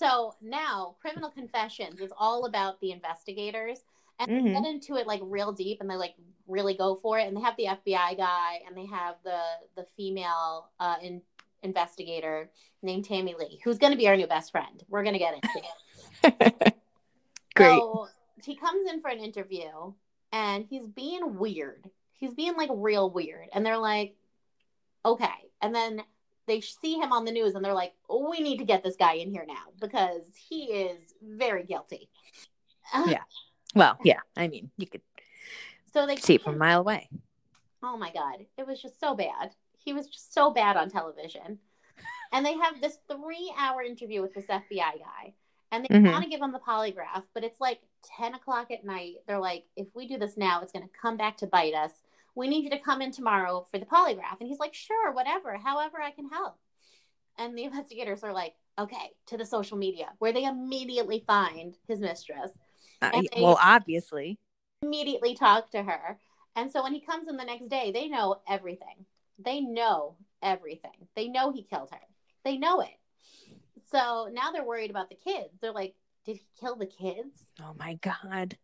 [0.00, 3.84] so now Criminal Confessions is all about the investigators,
[4.18, 4.54] and they Mhm.
[4.54, 6.14] get into it like real deep, and they like
[6.46, 7.28] really go for it.
[7.28, 9.42] And they have the FBI guy, and they have the
[9.74, 11.22] the female uh, in,
[11.62, 12.50] investigator
[12.82, 14.82] named Tammy Lee, who's going to be our new best friend.
[14.88, 15.62] We're going to get into
[16.24, 16.74] it.
[17.54, 17.78] great.
[17.78, 18.08] So
[18.42, 19.92] he comes in for an interview,
[20.32, 21.90] and he's being weird.
[22.14, 24.16] He's being like real weird, and they're like,
[25.04, 25.50] okay.
[25.60, 26.02] And then
[26.50, 29.14] they see him on the news, and they're like, we need to get this guy
[29.14, 32.10] in here now because he is very guilty.
[33.06, 33.22] Yeah.
[33.72, 34.18] Well, yeah.
[34.36, 35.00] I mean, you could
[35.94, 37.08] So they see from a mile away.
[37.84, 39.54] Oh my god, it was just so bad.
[39.78, 41.60] He was just so bad on television.
[42.32, 45.34] And they have this three-hour interview with this FBI guy,
[45.70, 46.10] and they Mhm.
[46.10, 49.18] want to give him the polygraph, but it's like ten o'clock at night.
[49.28, 51.92] They're like, if we do this now, it's going to come back to bite us.
[52.40, 54.40] We need you to come in tomorrow for the polygraph.
[54.40, 56.58] And he's like, sure, whatever, however I can help.
[57.36, 62.00] And the investigators are like, okay, to the social media, where they immediately find his
[62.00, 62.50] mistress
[63.02, 64.38] Uh, well, obviously.
[64.82, 66.18] immediately talk to her.
[66.56, 69.04] And so when he comes in the next day, they know everything.
[69.38, 71.08] They know everything.
[71.14, 72.00] They know he killed her.
[72.42, 72.96] They know it.
[73.92, 75.50] So now they're worried about the kids.
[75.60, 77.44] They're like, did he kill the kids?
[77.62, 78.56] Oh my God.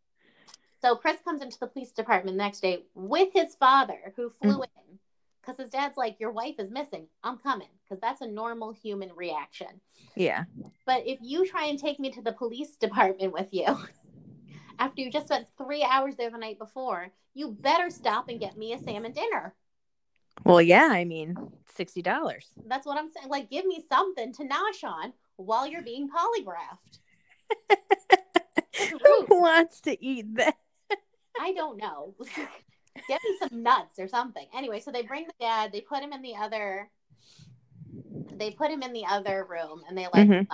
[0.86, 4.32] So Chris comes into the police department the next day with his father who mm.
[4.40, 4.98] flew in
[5.40, 7.08] because his dad's like, Your wife is missing.
[7.24, 9.80] I'm coming because that's a normal human reaction.
[10.14, 10.44] Yeah.
[10.86, 13.66] But if you try and take me to the police department with you
[14.78, 18.56] after you just spent three hours there the night before, you better stop and get
[18.56, 19.56] me a salmon dinner.
[20.44, 20.90] Well, yeah.
[20.92, 21.34] I mean,
[21.74, 22.50] sixty dollars.
[22.64, 23.28] That's what I'm saying.
[23.28, 27.00] Like, give me something to nosh on while you're being polygraphed.
[29.28, 30.54] Who wants to eat that?
[31.40, 32.14] I don't know.
[33.08, 34.46] Get me some nuts or something.
[34.54, 36.90] Anyway, so they bring the dad, they put him in the other
[38.38, 40.46] they put him in the other room and they like Mhm.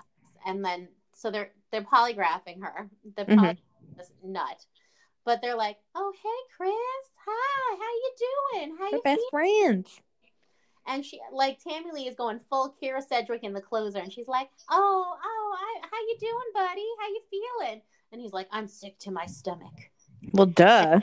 [0.47, 2.89] and then so they're they're polygraphing her.
[3.17, 3.39] The Mhm.
[3.39, 4.67] polygraph is nut.
[5.25, 6.73] But they're like, "Oh, hey Chris.
[7.25, 7.77] Hi.
[7.77, 8.77] How you doing?
[8.77, 10.01] How We're you best feeling?" friends.
[10.87, 14.29] And she like Tammy Lee is going full Kyra Sedgwick in the closer and she's
[14.29, 16.87] like, "Oh, oh, I, how you doing, buddy?
[16.99, 19.92] How you feeling?" And he's like, "I'm sick to my stomach."
[20.31, 21.01] Well, duh.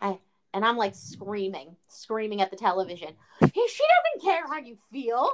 [0.00, 0.18] I,
[0.52, 3.14] and I'm like screaming, screaming at the television.
[3.40, 5.30] Hey, she doesn't care how you feel.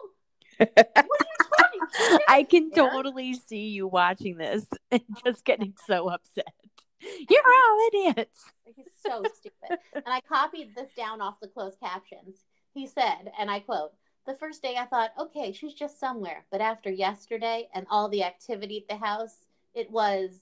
[0.59, 2.19] What are you talking?
[2.29, 2.91] I can care.
[2.91, 6.53] totally see you watching this and just getting so upset.
[7.01, 8.45] You're all idiots.
[8.77, 9.79] He's so stupid.
[9.95, 12.37] And I copied this down off the closed captions.
[12.73, 13.93] He said, and I quote,
[14.27, 16.47] the first day I thought, okay, she's just somewhere.
[16.51, 19.37] But after yesterday and all the activity at the house,
[19.75, 20.41] it was,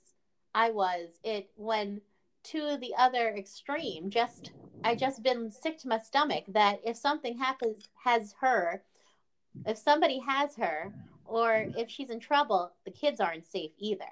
[0.54, 2.00] I was, it when
[2.44, 4.52] to the other extreme, just,
[4.84, 8.82] I just been sick to my stomach that if something happens, has her,
[9.66, 10.92] if somebody has her,
[11.24, 14.04] or if she's in trouble, the kids aren't safe either.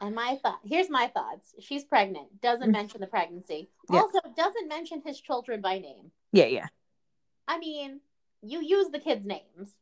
[0.00, 1.54] And my thought here's my thoughts.
[1.60, 2.72] She's pregnant, doesn't Mm.
[2.72, 3.70] mention the pregnancy.
[3.88, 4.00] Yeah.
[4.00, 6.10] Also doesn't mention his children by name.
[6.32, 6.66] Yeah, yeah.
[7.46, 8.00] I mean,
[8.42, 9.76] you use the kids' names.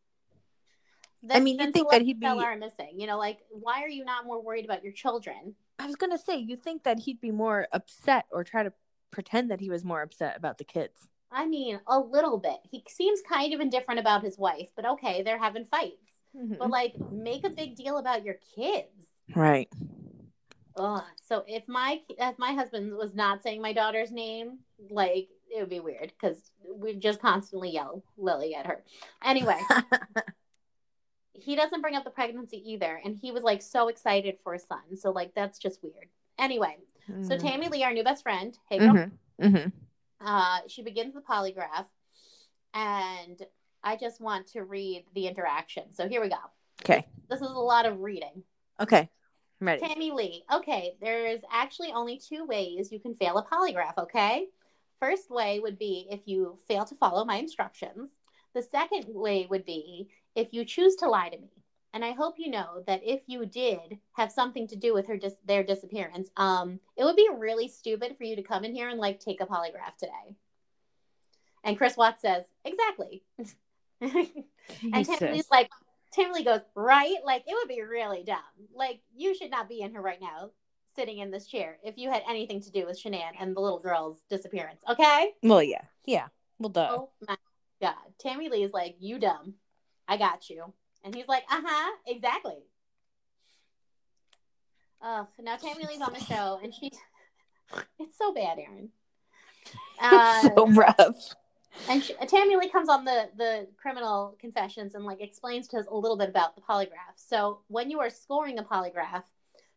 [1.31, 3.01] I mean, you'd think that he'd be- are missing.
[3.01, 5.55] You know, like why are you not more worried about your children?
[5.83, 8.73] I was gonna say, you think that he'd be more upset or try to
[9.11, 11.09] pretend that he was more upset about the kids.
[11.31, 12.59] I mean, a little bit.
[12.71, 15.97] He seems kind of indifferent about his wife, but okay, they're having fights.
[16.37, 16.55] Mm-hmm.
[16.59, 19.09] But like, make a big deal about your kids.
[19.35, 19.69] Right.
[20.77, 21.03] Ugh.
[21.27, 24.59] So if my if my husband was not saying my daughter's name,
[24.91, 26.39] like it would be weird because
[26.75, 28.83] we just constantly yell Lily at her.
[29.23, 29.61] Anyway,
[31.35, 34.59] he doesn't bring up the pregnancy either, and he was like so excited for a
[34.59, 34.97] son.
[34.97, 36.09] So like that's just weird.
[36.39, 36.77] Anyway,
[37.23, 39.47] so Tammy Lee, our new best friend, hey girl, Mm-hmm.
[39.57, 39.69] Mm-hmm.
[40.27, 41.87] uh, she begins the polygraph,
[42.75, 43.41] and
[43.83, 45.93] I just want to read the interaction.
[45.93, 46.37] So here we go.
[46.83, 47.07] Okay.
[47.29, 48.43] This is a lot of reading.
[48.81, 49.09] Okay.
[49.61, 49.87] I'm ready.
[49.87, 50.45] Tammy Lee.
[50.53, 54.47] Okay, there's actually only two ways you can fail a polygraph, okay?
[54.99, 58.11] First way would be if you fail to follow my instructions.
[58.55, 61.51] The second way would be if you choose to lie to me.
[61.95, 65.19] And I hope you know that if you did have something to do with her
[65.19, 68.89] dis- their disappearance, um, it would be really stupid for you to come in here
[68.89, 70.37] and like take a polygraph today.
[71.65, 73.23] And Chris Watts says, exactly.
[74.83, 75.69] And Tammy Lee's like,
[76.13, 77.17] Tammy Lee goes, right?
[77.25, 78.39] Like, it would be really dumb.
[78.75, 80.51] Like, you should not be in here right now,
[80.95, 83.81] sitting in this chair, if you had anything to do with Shanann and the little
[83.81, 84.81] girl's disappearance.
[84.89, 85.33] Okay?
[85.43, 86.29] well, yeah, yeah.
[86.59, 86.89] Well, duh.
[86.91, 87.37] Oh my
[87.81, 87.95] God.
[88.19, 89.55] Tammy Lee is like, you dumb.
[90.09, 90.73] I got you.
[91.05, 92.65] And he's like, uh huh, exactly.
[95.03, 96.93] Oh, now Tammy Lee's on the show, and she,
[97.99, 98.91] it's so bad, Aaron.
[100.01, 101.35] Uh, so rough.
[101.89, 105.87] and she, Tammy Lee comes on the the criminal confessions and like explains to us
[105.89, 107.15] a little bit about the polygraph.
[107.15, 109.23] So when you are scoring a polygraph,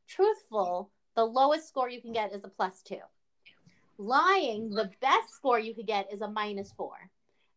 [0.08, 3.02] truthful, the lowest score you can get is a plus two.
[4.00, 6.96] Lying, the best score you could get is a minus four.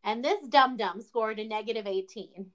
[0.04, 2.50] And this dum dum scored a negative eighteen.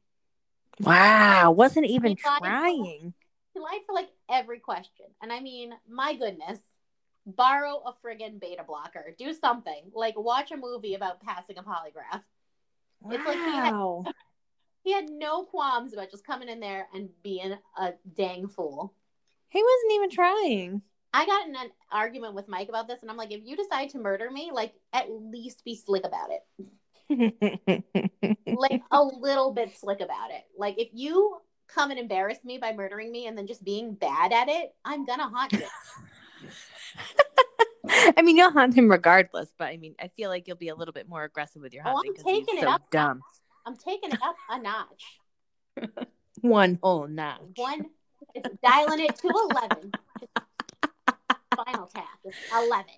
[0.80, 3.14] Wow, wasn't even He trying.
[3.54, 5.06] He lied for like every question.
[5.22, 6.60] And I mean, my goodness,
[7.26, 9.14] borrow a friggin' beta blocker.
[9.18, 9.92] Do something.
[9.94, 12.24] Like watch a movie about passing a polygraph.
[13.12, 13.74] It's like he had-
[14.84, 18.94] He had no qualms about just coming in there and being a dang fool.
[19.48, 20.82] He wasn't even trying.
[21.14, 23.90] I got in an argument with Mike about this, and I'm like, if you decide
[23.92, 26.42] to murder me, like at least be slick about it.
[27.10, 30.44] Like a little bit slick about it.
[30.58, 31.38] Like if you
[31.68, 35.06] come and embarrass me by murdering me and then just being bad at it, I'm
[35.06, 35.64] gonna haunt you.
[38.18, 40.76] I mean, you'll hunt him regardless, but I mean, I feel like you'll be a
[40.76, 42.90] little bit more aggressive with your Oh, I'm taking it so up.
[42.92, 43.22] dumb.
[43.66, 46.08] I'm taking it up a notch.
[46.42, 47.40] One whole notch.
[47.56, 47.86] One,
[48.36, 49.92] it's dialing it to eleven.
[51.56, 52.96] Final tap, it's eleven.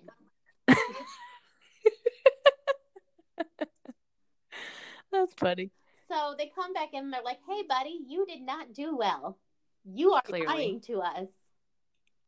[5.12, 5.70] That's funny.
[6.08, 9.38] So they come back in and they're like, "Hey, buddy, you did not do well.
[9.84, 10.46] You are Clearly.
[10.46, 11.28] lying to us."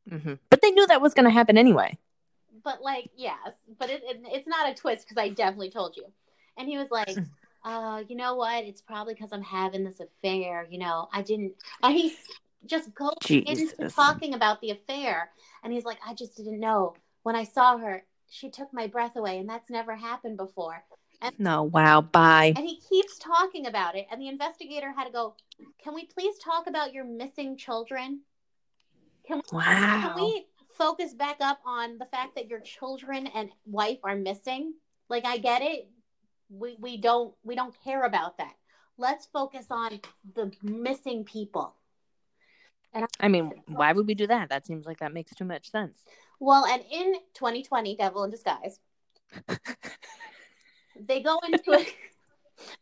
[0.08, 1.98] hmm But they knew that was going to happen anyway.
[2.64, 3.36] But like, yes,
[3.78, 6.04] but it, it it's not a twist because I definitely told you.
[6.56, 7.16] And he was like,
[7.64, 8.64] "Uh, you know what?
[8.64, 10.66] It's probably because I'm having this affair.
[10.70, 12.16] You know, I didn't." And he
[12.66, 15.30] just goes into talking about the affair,
[15.62, 18.04] and he's like, "I just didn't know when I saw her.
[18.30, 20.84] She took my breath away, and that's never happened before."
[21.38, 22.54] No, wow, bye.
[22.57, 25.35] And he keeps talking about it, and the investigator had to go,
[25.83, 28.22] "Can we please talk about your missing children?
[29.26, 30.00] Can we, Wow.
[30.00, 34.74] can we focus back up on the fact that your children and wife are missing?
[35.09, 35.90] Like, I get it.
[36.50, 38.54] We we don't we don't care about that.
[38.96, 40.00] Let's focus on
[40.35, 41.74] the missing people."
[42.94, 44.48] And I mean, why would we do that?
[44.48, 46.04] That seems like that makes too much sense.
[46.40, 48.81] Well, and in 2020, Devil in Disguise,
[51.06, 51.94] they go into it.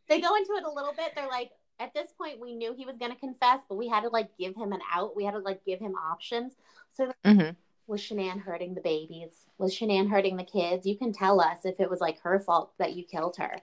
[0.08, 1.12] They go into it a little bit.
[1.16, 1.50] They're like,
[1.80, 4.36] at this point, we knew he was going to confess, but we had to like
[4.38, 5.16] give him an out.
[5.16, 6.54] We had to like give him options.
[6.94, 7.50] So hmm
[7.86, 9.46] was Shanann hurting the babies?
[9.58, 10.86] Was Shanann hurting the kids?
[10.86, 13.56] You can tell us if it was like her fault that you killed her.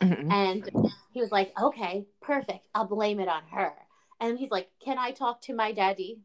[0.00, 0.68] hmm And
[1.12, 2.66] he was like, okay, perfect.
[2.74, 3.72] I'll blame it on her.
[4.20, 6.20] And he's like, can I talk to my daddy?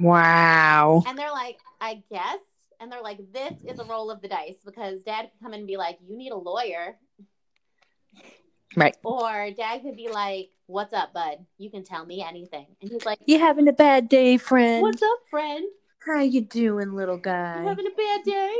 [0.00, 1.02] Wow.
[1.06, 2.38] And they're like, I guess.
[2.80, 5.60] And they're like, this is a roll of the dice because dad could come in
[5.60, 6.96] and be like, you need a lawyer.
[8.76, 8.96] Right.
[9.04, 11.38] Or dad could be like, what's up, bud?
[11.58, 12.66] You can tell me anything.
[12.80, 14.82] And he's like, You having a bad day, friend?
[14.82, 15.64] what's up, friend?
[16.04, 17.62] How you doing, little You guy?
[17.62, 18.56] having a bad day?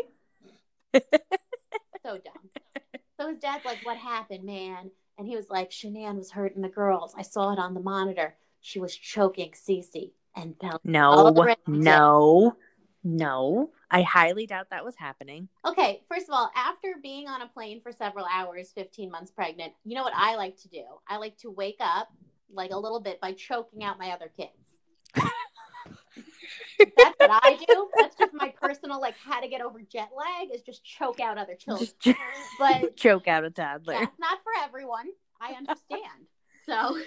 [2.04, 2.50] so dumb.
[3.20, 4.90] So his dad's like, what happened, man?
[5.18, 7.14] And he was like, Shanann was hurting the girls.
[7.16, 8.34] I saw it on the monitor.
[8.60, 10.10] She was choking Cece.
[10.36, 11.32] And Bella No,
[11.68, 12.56] no,
[13.04, 13.70] no.
[13.90, 15.48] I highly doubt that was happening.
[15.64, 19.72] Okay, first of all, after being on a plane for several hours, 15 months pregnant,
[19.84, 20.82] you know what I like to do?
[21.08, 22.08] I like to wake up
[22.52, 24.50] like a little bit by choking out my other kids.
[26.78, 27.88] That's what I do.
[27.96, 31.38] That's just my personal, like, how to get over jet lag is just choke out
[31.38, 31.88] other children.
[32.00, 32.18] Just
[32.58, 33.94] But choke out a toddler.
[33.94, 35.06] that's not for everyone.
[35.40, 36.26] I understand.
[36.66, 36.98] So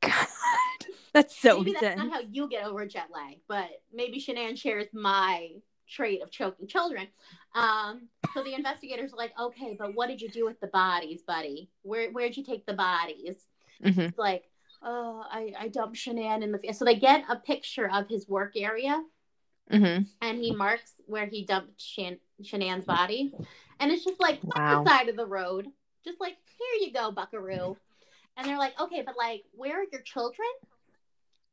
[0.00, 0.12] God,
[1.12, 4.86] that's so maybe that's not how you get over jet lag, but maybe Shanann shares
[4.92, 5.50] my
[5.88, 7.06] trait of choking children.
[7.54, 11.22] Um, so the investigators are like, okay, but what did you do with the bodies,
[11.26, 11.68] buddy?
[11.82, 13.46] Where where'd you take the bodies?
[13.84, 13.98] Mhm.
[14.08, 14.44] It's like,
[14.82, 18.52] oh, I, I dumped Shanann in the so they get a picture of his work
[18.56, 19.02] area
[19.72, 20.06] Mhm.
[20.20, 23.32] and he marks where he dumped Shan- Shanann's body.
[23.78, 24.78] And it's just like Wow.
[24.78, 25.66] on the side of the road.
[26.04, 27.76] Just like, here you go, buckaroo.
[28.40, 30.48] And they're like, okay, but like, where are your children?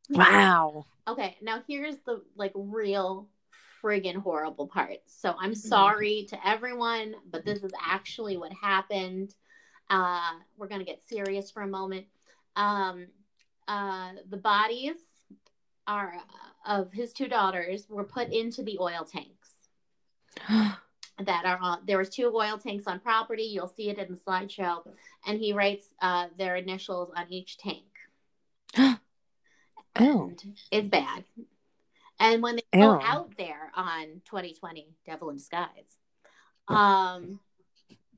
[0.09, 0.85] Wow.
[1.05, 3.27] Okay, now here's the like real
[3.83, 4.99] friggin' horrible part.
[5.05, 9.35] So I'm sorry to everyone, but this is actually what happened.
[9.89, 12.05] Uh, we're gonna get serious for a moment.
[12.55, 13.07] Um,
[13.67, 14.95] uh, the bodies
[15.87, 16.13] are
[16.65, 19.49] of his two daughters were put into the oil tanks
[21.25, 21.79] that are on.
[21.85, 23.43] There was two oil tanks on property.
[23.43, 24.87] You'll see it in the slideshow,
[25.25, 27.83] and he writes uh, their initials on each tank.
[29.99, 30.27] Oh.
[30.27, 31.23] and it's bad.
[32.19, 35.97] And when they go out there on 2020 Devil in Disguise,
[36.67, 37.39] um,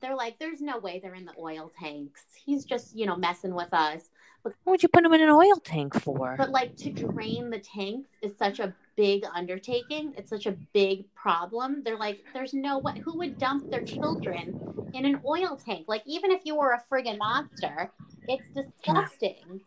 [0.02, 2.22] they're like, "There's no way they're in the oil tanks.
[2.44, 4.10] He's just, you know, messing with us."
[4.42, 6.34] What would you put him in an oil tank for?
[6.36, 10.12] But like to drain the tanks is such a big undertaking.
[10.18, 11.82] It's such a big problem.
[11.84, 13.00] They're like, "There's no way.
[13.04, 14.44] Who would dump their children
[14.92, 15.86] in an oil tank?
[15.88, 17.90] Like, even if you were a friggin' monster,
[18.28, 19.60] it's disgusting."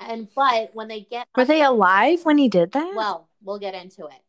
[0.00, 2.94] And but when they get Were they alive when he did that?
[2.94, 4.22] Well, we'll get into it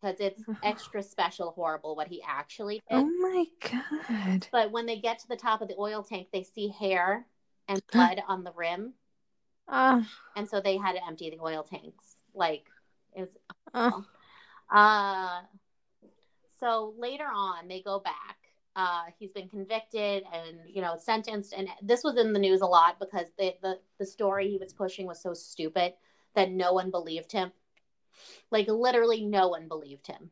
[0.00, 2.96] because it's extra special, horrible what he actually did.
[2.98, 4.46] oh my god.
[4.52, 7.26] But when they get to the top of the oil tank, they see hair
[7.66, 8.94] and blood on the rim,
[9.66, 10.02] Uh,
[10.36, 12.16] and so they had to empty the oil tanks.
[12.34, 12.64] Like
[13.14, 13.30] it was.
[13.74, 13.90] uh,
[14.70, 15.40] Uh,
[16.58, 18.36] so later on, they go back.
[18.76, 22.66] Uh, he's been convicted and you know sentenced, and this was in the news a
[22.66, 25.94] lot because the the the story he was pushing was so stupid
[26.34, 27.50] that no one believed him.
[28.50, 30.30] Like literally, no one believed him,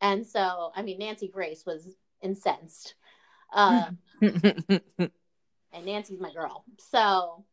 [0.00, 2.94] and so I mean, Nancy Grace was incensed,
[3.52, 3.90] uh,
[4.20, 4.80] and
[5.84, 6.64] Nancy's my girl.
[6.78, 7.44] So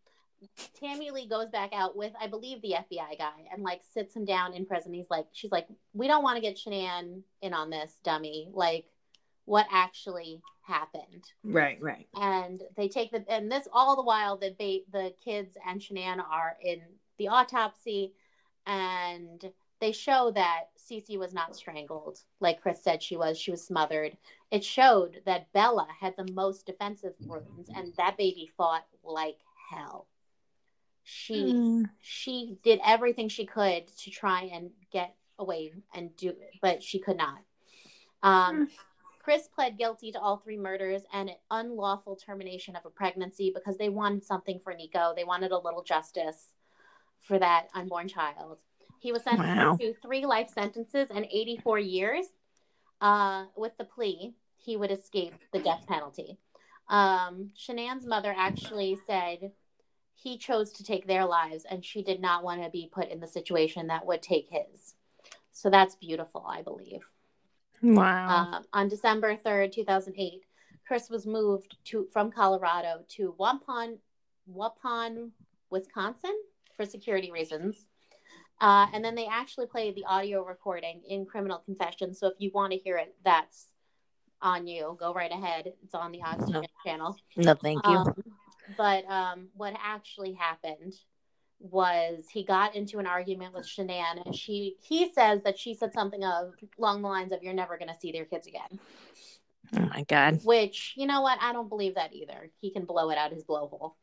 [0.80, 4.26] Tammy Lee goes back out with, I believe, the FBI guy and like sits him
[4.26, 4.94] down in prison.
[4.94, 8.50] He's like, she's like, we don't want to get Shanann in on this, dummy.
[8.54, 8.86] Like,
[9.46, 11.24] what actually happened?
[11.44, 12.08] right, right.
[12.16, 16.20] And they take the, and this all the while, that ba- the kids and Shanann
[16.20, 16.82] are in
[17.18, 18.14] the autopsy,
[18.66, 19.44] and
[19.80, 23.38] they show that Cece was not strangled, like Chris said she was.
[23.38, 24.18] She was smothered.
[24.52, 29.38] It showed that Bella had the most defensive wounds, and that baby fought like
[29.70, 30.08] hell.
[31.06, 31.86] She Mm.
[32.02, 37.00] she did everything she could to try and get away and do it, but she
[37.00, 37.40] could not.
[38.24, 38.70] Um,
[39.20, 43.78] Chris pled guilty to all three murders and an unlawful termination of a pregnancy because
[43.78, 45.16] they wanted something for Niko.
[45.16, 46.54] They wanted a little justice
[47.22, 48.60] for that unborn child.
[49.00, 49.78] He was sentenced Wow.
[49.78, 52.28] to three life sentences and 84 years.
[53.02, 56.38] Uh, with the plea, he would escape the death penalty.
[56.88, 59.52] Um, Shanann's mother actually said
[60.16, 63.20] he chose to take their lives and she did not want to be put in
[63.20, 64.96] the situation that would take his.
[65.52, 67.02] So that's beautiful, I believe.
[67.82, 68.54] Wow.
[68.54, 70.42] Um, on December 3rd, 2008,
[70.88, 73.98] Chris was moved to from Colorado to Waupun,
[74.52, 75.32] Waupun,
[75.70, 76.36] Wisconsin
[76.76, 77.88] for security reasons.
[78.62, 82.52] Uh, and then they actually played the audio recording in Criminal confession So if you
[82.54, 83.68] want to hear it, that's
[84.42, 84.96] on you.
[85.00, 85.74] Go right ahead.
[85.84, 87.18] It's on the Oxygen channel.
[87.36, 87.94] no, thank you.
[87.94, 88.14] Um,
[88.78, 90.94] but um, what actually happened
[91.60, 95.94] was he got into an argument with Shanann, and she he says that she said
[95.94, 98.80] something of along the lines of "You're never going to see their kids again."
[99.78, 100.40] oh my god.
[100.44, 101.40] Which you know what?
[101.42, 102.50] I don't believe that either.
[102.60, 103.94] He can blow it out his blowhole.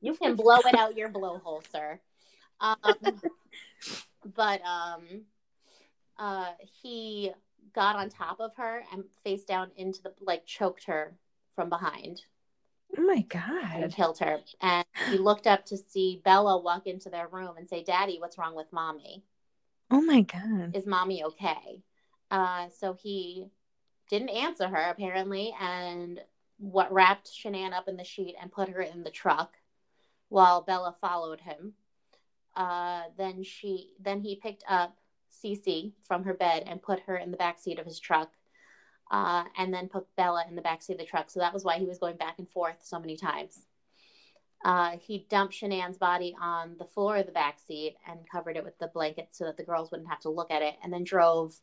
[0.00, 2.00] you can blow it out your blowhole, sir.
[2.60, 2.76] Um,
[4.34, 5.02] but um,
[6.18, 7.30] uh, he
[7.74, 11.14] got on top of her and face down into the like choked her
[11.58, 12.22] from behind
[12.96, 13.92] Oh my and god.
[13.92, 14.38] killed her.
[14.60, 18.38] And he looked up to see Bella walk into their room and say, "Daddy, what's
[18.38, 19.24] wrong with mommy?
[19.90, 20.76] Oh my god.
[20.76, 21.82] Is mommy okay?"
[22.30, 23.48] Uh, so he
[24.08, 26.20] didn't answer her apparently, and
[26.58, 29.56] what wrapped Shanann up in the sheet and put her in the truck
[30.28, 31.74] while Bella followed him.
[32.54, 34.96] Uh, then she then he picked up
[35.28, 38.30] Cece from her bed and put her in the back seat of his truck.
[39.10, 41.30] Uh, and then put Bella in the back seat of the truck.
[41.30, 43.64] So that was why he was going back and forth so many times.
[44.64, 48.64] Uh, he dumped Shanann's body on the floor of the back seat and covered it
[48.64, 51.04] with the blanket so that the girls wouldn't have to look at it, and then
[51.04, 51.58] drove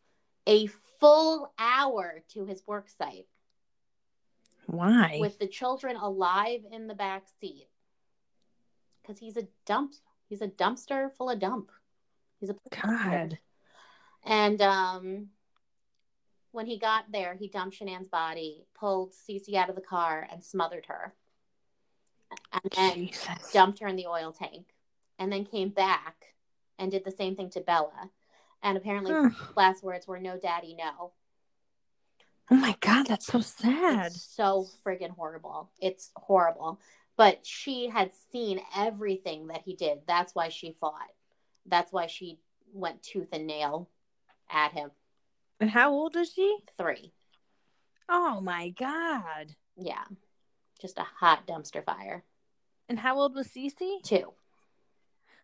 [0.47, 0.67] a
[0.99, 3.27] full hour to his work site
[4.67, 5.17] Why?
[5.19, 7.67] with the children alive in the back seat
[9.01, 9.93] because he's a dump
[10.29, 11.71] he's a dumpster full of dump
[12.39, 13.37] he's a God.
[14.23, 15.27] and um
[16.55, 20.43] when he got there he dumped Shanann's body pulled Cece out of the car and
[20.43, 21.13] smothered her
[22.51, 23.51] and then Jesus.
[23.51, 24.67] dumped her in the oil tank
[25.19, 26.33] and then came back
[26.79, 28.09] and did the same thing to Bella
[28.63, 29.29] and apparently Huh.
[29.55, 31.11] last words were no daddy no
[32.51, 34.11] Oh my God, that's so sad.
[34.11, 35.71] It's so friggin' horrible.
[35.81, 36.79] It's horrible.
[37.17, 40.01] But she had seen everything that he did.
[40.05, 41.09] That's why she fought.
[41.65, 42.37] That's why she
[42.71, 43.89] went tooth and nail
[44.51, 44.91] at him.
[45.59, 46.57] And how old is she?
[46.77, 47.13] Three.
[48.09, 49.55] Oh my God.
[49.77, 50.03] Yeah.
[50.81, 52.23] Just a hot dumpster fire.
[52.89, 54.03] And how old was Cece?
[54.03, 54.33] Two.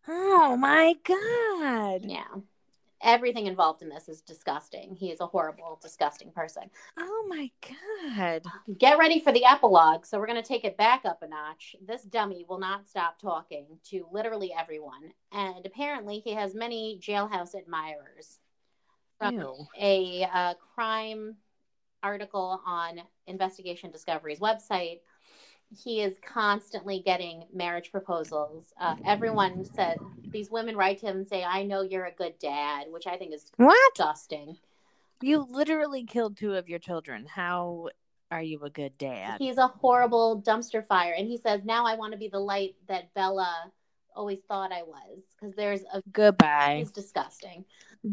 [0.08, 2.06] Oh my God.
[2.06, 2.42] Yeah.
[3.04, 4.94] Everything involved in this is disgusting.
[4.94, 6.64] He is a horrible, disgusting person.
[7.00, 7.50] Oh my
[8.14, 8.44] God.
[8.78, 10.06] Get ready for the epilogue.
[10.06, 11.76] So we're going to take it back up a notch.
[11.84, 15.14] This dummy will not stop talking to literally everyone.
[15.32, 18.41] And apparently, he has many jailhouse admirers.
[19.22, 19.68] From Ew.
[19.80, 21.36] a uh, crime
[22.02, 25.02] article on Investigation Discovery's website,
[25.70, 28.74] he is constantly getting marriage proposals.
[28.82, 30.00] Uh, everyone said
[30.32, 33.16] these women write to him and say, I know you're a good dad, which I
[33.16, 33.78] think is What?
[33.96, 34.58] disgusting.
[35.22, 37.28] You literally killed two of your children.
[37.28, 37.90] How
[38.32, 39.38] are you a good dad?
[39.38, 41.14] He's a horrible dumpster fire.
[41.16, 43.72] And he says, Now I want to be the light that Bella
[44.16, 45.20] always thought I was.
[45.40, 46.02] Because there's a.
[46.12, 46.78] Goodbye.
[46.80, 47.66] He's disgusting.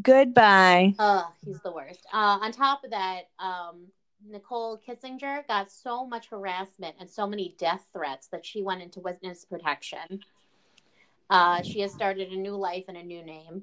[0.02, 0.94] Goodbye.
[0.98, 2.06] Ugh, he's the worst.
[2.12, 3.86] Uh, on top of that, um,
[4.26, 9.00] Nichol Kessinger got so much harassment and so many death threats that she went into
[9.00, 10.20] witness protection.
[11.30, 13.62] Uh, she has started a new life and a new name.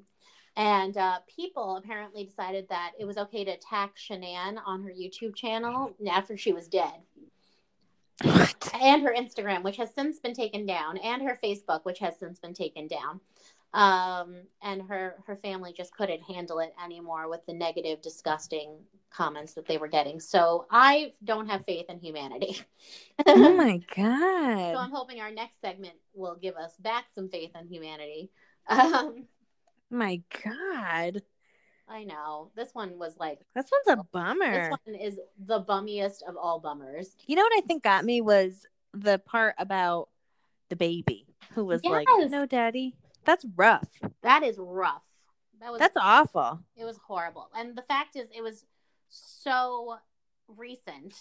[0.56, 5.36] And uh, people apparently decided that it was okay to attack Shanann on her YouTube
[5.36, 6.94] channel after she was dead.
[8.22, 8.70] What?
[8.80, 12.38] and her Instagram, which has since been taken down, and her Facebook, which has since
[12.38, 13.20] been taken down.
[13.74, 18.78] Um, and her her family just couldn't handle it anymore with the negative, disgusting
[19.10, 20.18] comments that they were getting.
[20.18, 22.60] So I don't have faith in humanity.
[23.26, 24.72] Oh my god!
[24.72, 28.30] so I'm hoping our next segment will give us back some faith in humanity.
[28.68, 29.26] Um,
[29.90, 31.22] My God.
[31.88, 34.70] I know this one was like This one's a bummer.
[34.70, 37.14] this one is the bummiest of all bummers.
[37.26, 40.08] You know what I think got me was the part about
[40.68, 42.30] the baby who was like, Yes.
[42.30, 43.88] "No, daddy." That's rough.
[44.22, 45.02] That is rough.
[45.60, 46.60] That was That's awful.
[46.76, 47.48] It was horrible.
[47.56, 48.64] And the fact is, it was
[49.08, 49.96] so
[50.48, 51.14] recent.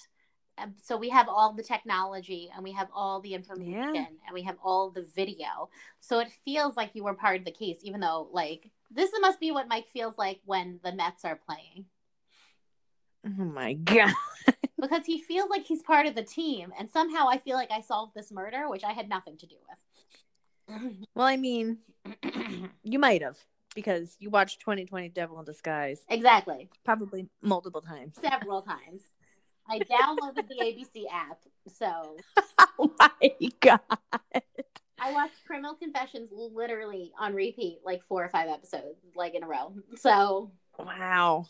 [0.57, 4.05] Um, So we have all the technology and we have all the information Yeah.
[4.25, 5.69] and we have all the video.
[5.99, 9.39] So it feels like you were part of the case, even though, like, this must
[9.39, 11.85] be what Mike feels like when the Mets are playing
[13.25, 14.13] Oh my God.
[14.79, 16.71] because he feels like he's part of the team.
[16.77, 19.55] And somehow I feel like I solved this murder, which I had nothing to do
[19.67, 19.77] with.
[21.15, 21.77] Well, I mean,
[22.83, 23.37] you might have
[23.73, 26.69] because you watched 2020 Devil in Disguise exactly.
[26.83, 28.15] probably multiple times.
[28.21, 29.03] Several times.
[29.69, 31.39] I downloaded the ABC app.
[31.67, 32.17] So
[32.79, 33.31] Oh my
[33.61, 33.79] God.
[34.99, 39.47] I watched Criminal Confessions literally on repeat, like four or five episodes, like in a
[39.47, 39.73] row.
[39.97, 41.47] So Wow.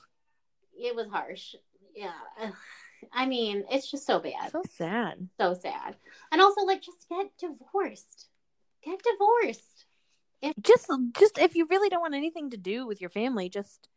[0.78, 1.56] it was harsh.
[1.96, 2.12] Yeah.
[3.14, 4.52] I mean, it's just so bad.
[4.52, 5.30] So sad.
[5.40, 5.96] So sad.
[6.32, 8.28] And also, like, just get divorced.
[8.84, 9.86] Get divorced.
[10.42, 13.88] If- Just just if you really don't want anything to do with your family, just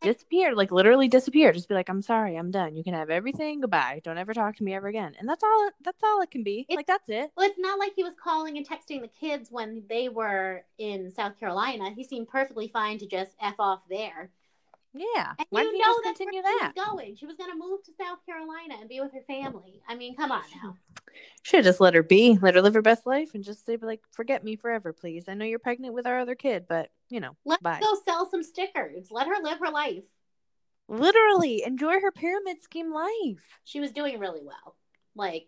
[0.00, 0.54] disappear.
[0.54, 1.52] Like literally disappear.
[1.52, 2.76] Just be like, I'm sorry, I'm done.
[2.76, 3.60] You can have everything.
[3.60, 4.00] Goodbye.
[4.04, 5.14] Don't ever talk to me ever again.
[5.18, 6.66] And that's all that's all it can be.
[6.68, 7.30] It- like that's it.
[7.36, 11.10] Well, it's not like he was calling and texting the kids when they were in
[11.10, 11.90] South Carolina.
[11.94, 14.30] He seemed perfectly fine to just F off there.
[14.92, 15.32] Yeah.
[15.38, 16.72] And Why you didn't know you just that's continue that?
[16.74, 17.16] she was going.
[17.16, 19.80] She was going to move to South Carolina and be with her family.
[19.88, 20.74] I mean, come on now.
[21.42, 23.76] Should have just let her be, let her live her best life, and just say
[23.80, 25.28] like, forget me forever, please.
[25.28, 27.80] I know you're pregnant with our other kid, but you know, Let's bye.
[27.80, 29.08] go sell some stickers.
[29.10, 30.02] Let her live her life.
[30.88, 33.60] Literally enjoy her pyramid scheme life.
[33.64, 34.76] She was doing really well.
[35.14, 35.46] Like,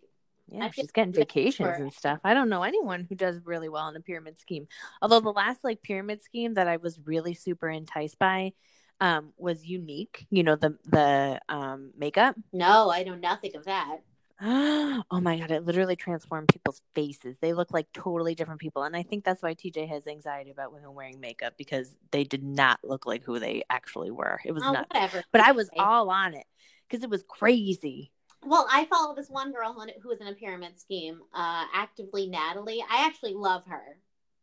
[0.49, 2.20] Yeah, I she's getting vacations and stuff.
[2.22, 4.68] I don't know anyone who does really well in a pyramid scheme.
[5.01, 8.53] Although the last like pyramid scheme that I was really super enticed by
[9.01, 10.26] um was Younique.
[10.30, 12.36] You know, the the um makeup.
[12.53, 13.99] no, I know nothing of that.
[14.45, 17.36] oh my god, it literally transformed people's faces.
[17.40, 18.82] They look like totally different people.
[18.82, 22.43] And I think that's why TJ has anxiety about women wearing makeup because they did
[22.43, 24.40] not look like who they actually were.
[24.45, 24.88] It was Oh, nuts.
[24.93, 25.22] whatever.
[25.30, 26.47] But I was all on it
[26.88, 28.11] because it was crazy.
[28.45, 32.26] Well, I follow this one girl who, who was in a pyramid scheme, uh, actively
[32.26, 32.84] Natalie.
[32.90, 33.97] I actually love her.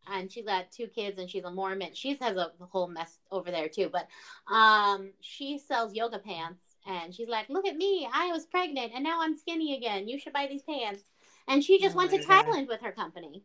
[0.08, 1.94] And she's got two kids and she's a Mormon.
[1.94, 3.92] She has a whole mess over there too.
[3.92, 4.08] But
[4.54, 8.08] um, she sells yoga pants and she's like, Look at me.
[8.12, 10.08] I was pregnant and now I'm skinny again.
[10.08, 11.04] You should buy these pants.
[11.48, 12.46] And she just Oh went to God.
[12.46, 13.44] Thailand with her company.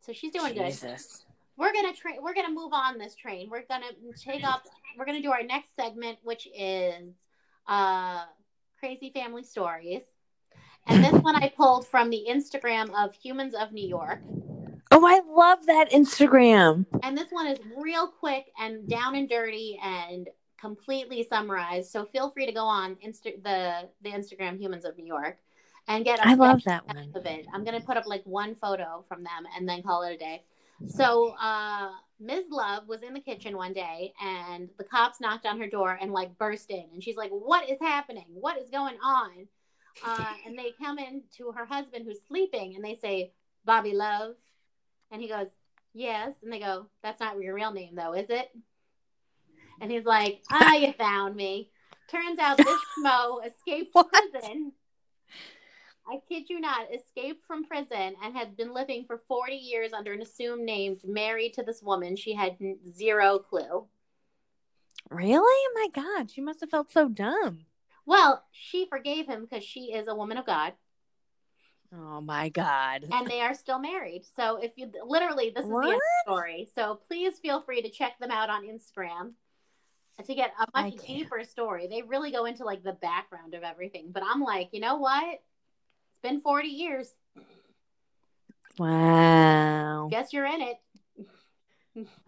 [0.00, 0.72] So she's doing good
[1.56, 3.86] we're gonna train we're gonna move on this train we're gonna
[4.18, 4.62] take up
[4.98, 7.14] we're gonna do our next segment which is
[7.68, 8.24] uh
[8.78, 10.02] crazy family stories
[10.86, 14.20] and this one i pulled from the instagram of humans of new york
[14.96, 16.86] Oh, I love that Instagram.
[17.02, 20.28] and this one is real quick and down and dirty and
[20.60, 25.04] completely summarized so feel free to go on Insta- the the instagram humans of new
[25.06, 25.38] york
[25.88, 27.10] and get a I love that one.
[27.14, 27.44] of it.
[27.52, 30.42] I'm gonna put up like one photo from them and then call it a day.
[30.86, 32.44] So uh Ms.
[32.50, 36.12] Love was in the kitchen one day and the cops knocked on her door and
[36.12, 38.24] like burst in and she's like, What is happening?
[38.32, 39.46] What is going on?
[40.04, 43.32] Uh, and they come in to her husband who's sleeping and they say,
[43.64, 44.34] Bobby Love.
[45.10, 45.48] And he goes,
[45.92, 46.34] Yes.
[46.42, 48.50] And they go, That's not your real name though, is it?
[49.80, 51.70] And he's like, Ah, you found me.
[52.10, 54.10] Turns out this schmo escaped What?
[54.10, 54.72] prison.
[56.06, 60.12] I kid you not, escaped from prison and had been living for 40 years under
[60.12, 62.14] an assumed name, married to this woman.
[62.14, 62.58] She had
[62.94, 63.86] zero clue.
[65.10, 65.68] Really?
[65.74, 66.30] My God.
[66.30, 67.64] She must have felt so dumb.
[68.06, 70.72] Well, she forgave him because she is a woman of God
[71.96, 73.04] Oh my God.
[73.12, 74.24] and they are still married.
[74.36, 76.00] So, if you literally, this is the end of What?
[76.26, 76.68] the story.
[76.74, 79.32] So, please feel free to check them out on Instagram
[80.24, 81.86] to get a much deeper story.
[81.86, 84.10] They really go into like the background of everything.
[84.12, 85.24] But I'm like, you know what?
[85.34, 87.14] It's been 40 years.
[88.78, 90.08] Wow.
[90.10, 90.76] Guess you're in it.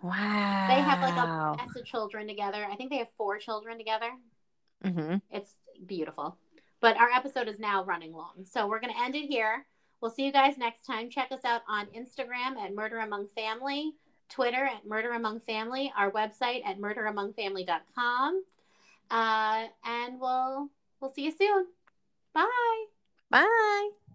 [0.01, 0.67] Wow.
[0.69, 2.65] They have like a mess of children together.
[2.71, 4.11] I think they have four children together.
[4.85, 5.51] hmm It's
[5.87, 6.37] beautiful.
[6.81, 8.45] But our episode is now running long.
[8.45, 9.67] So we're going to end it here.
[10.01, 11.11] We'll see you guys next time.
[11.11, 13.95] Check us out on Instagram at Murder Among Family,
[14.29, 18.45] Twitter at Murder Among Family, our website at murderamongfamily.com.
[19.11, 20.69] Uh, and we'll
[21.01, 21.67] we'll see you soon.
[22.35, 22.85] Bye.
[23.31, 24.06] Bye.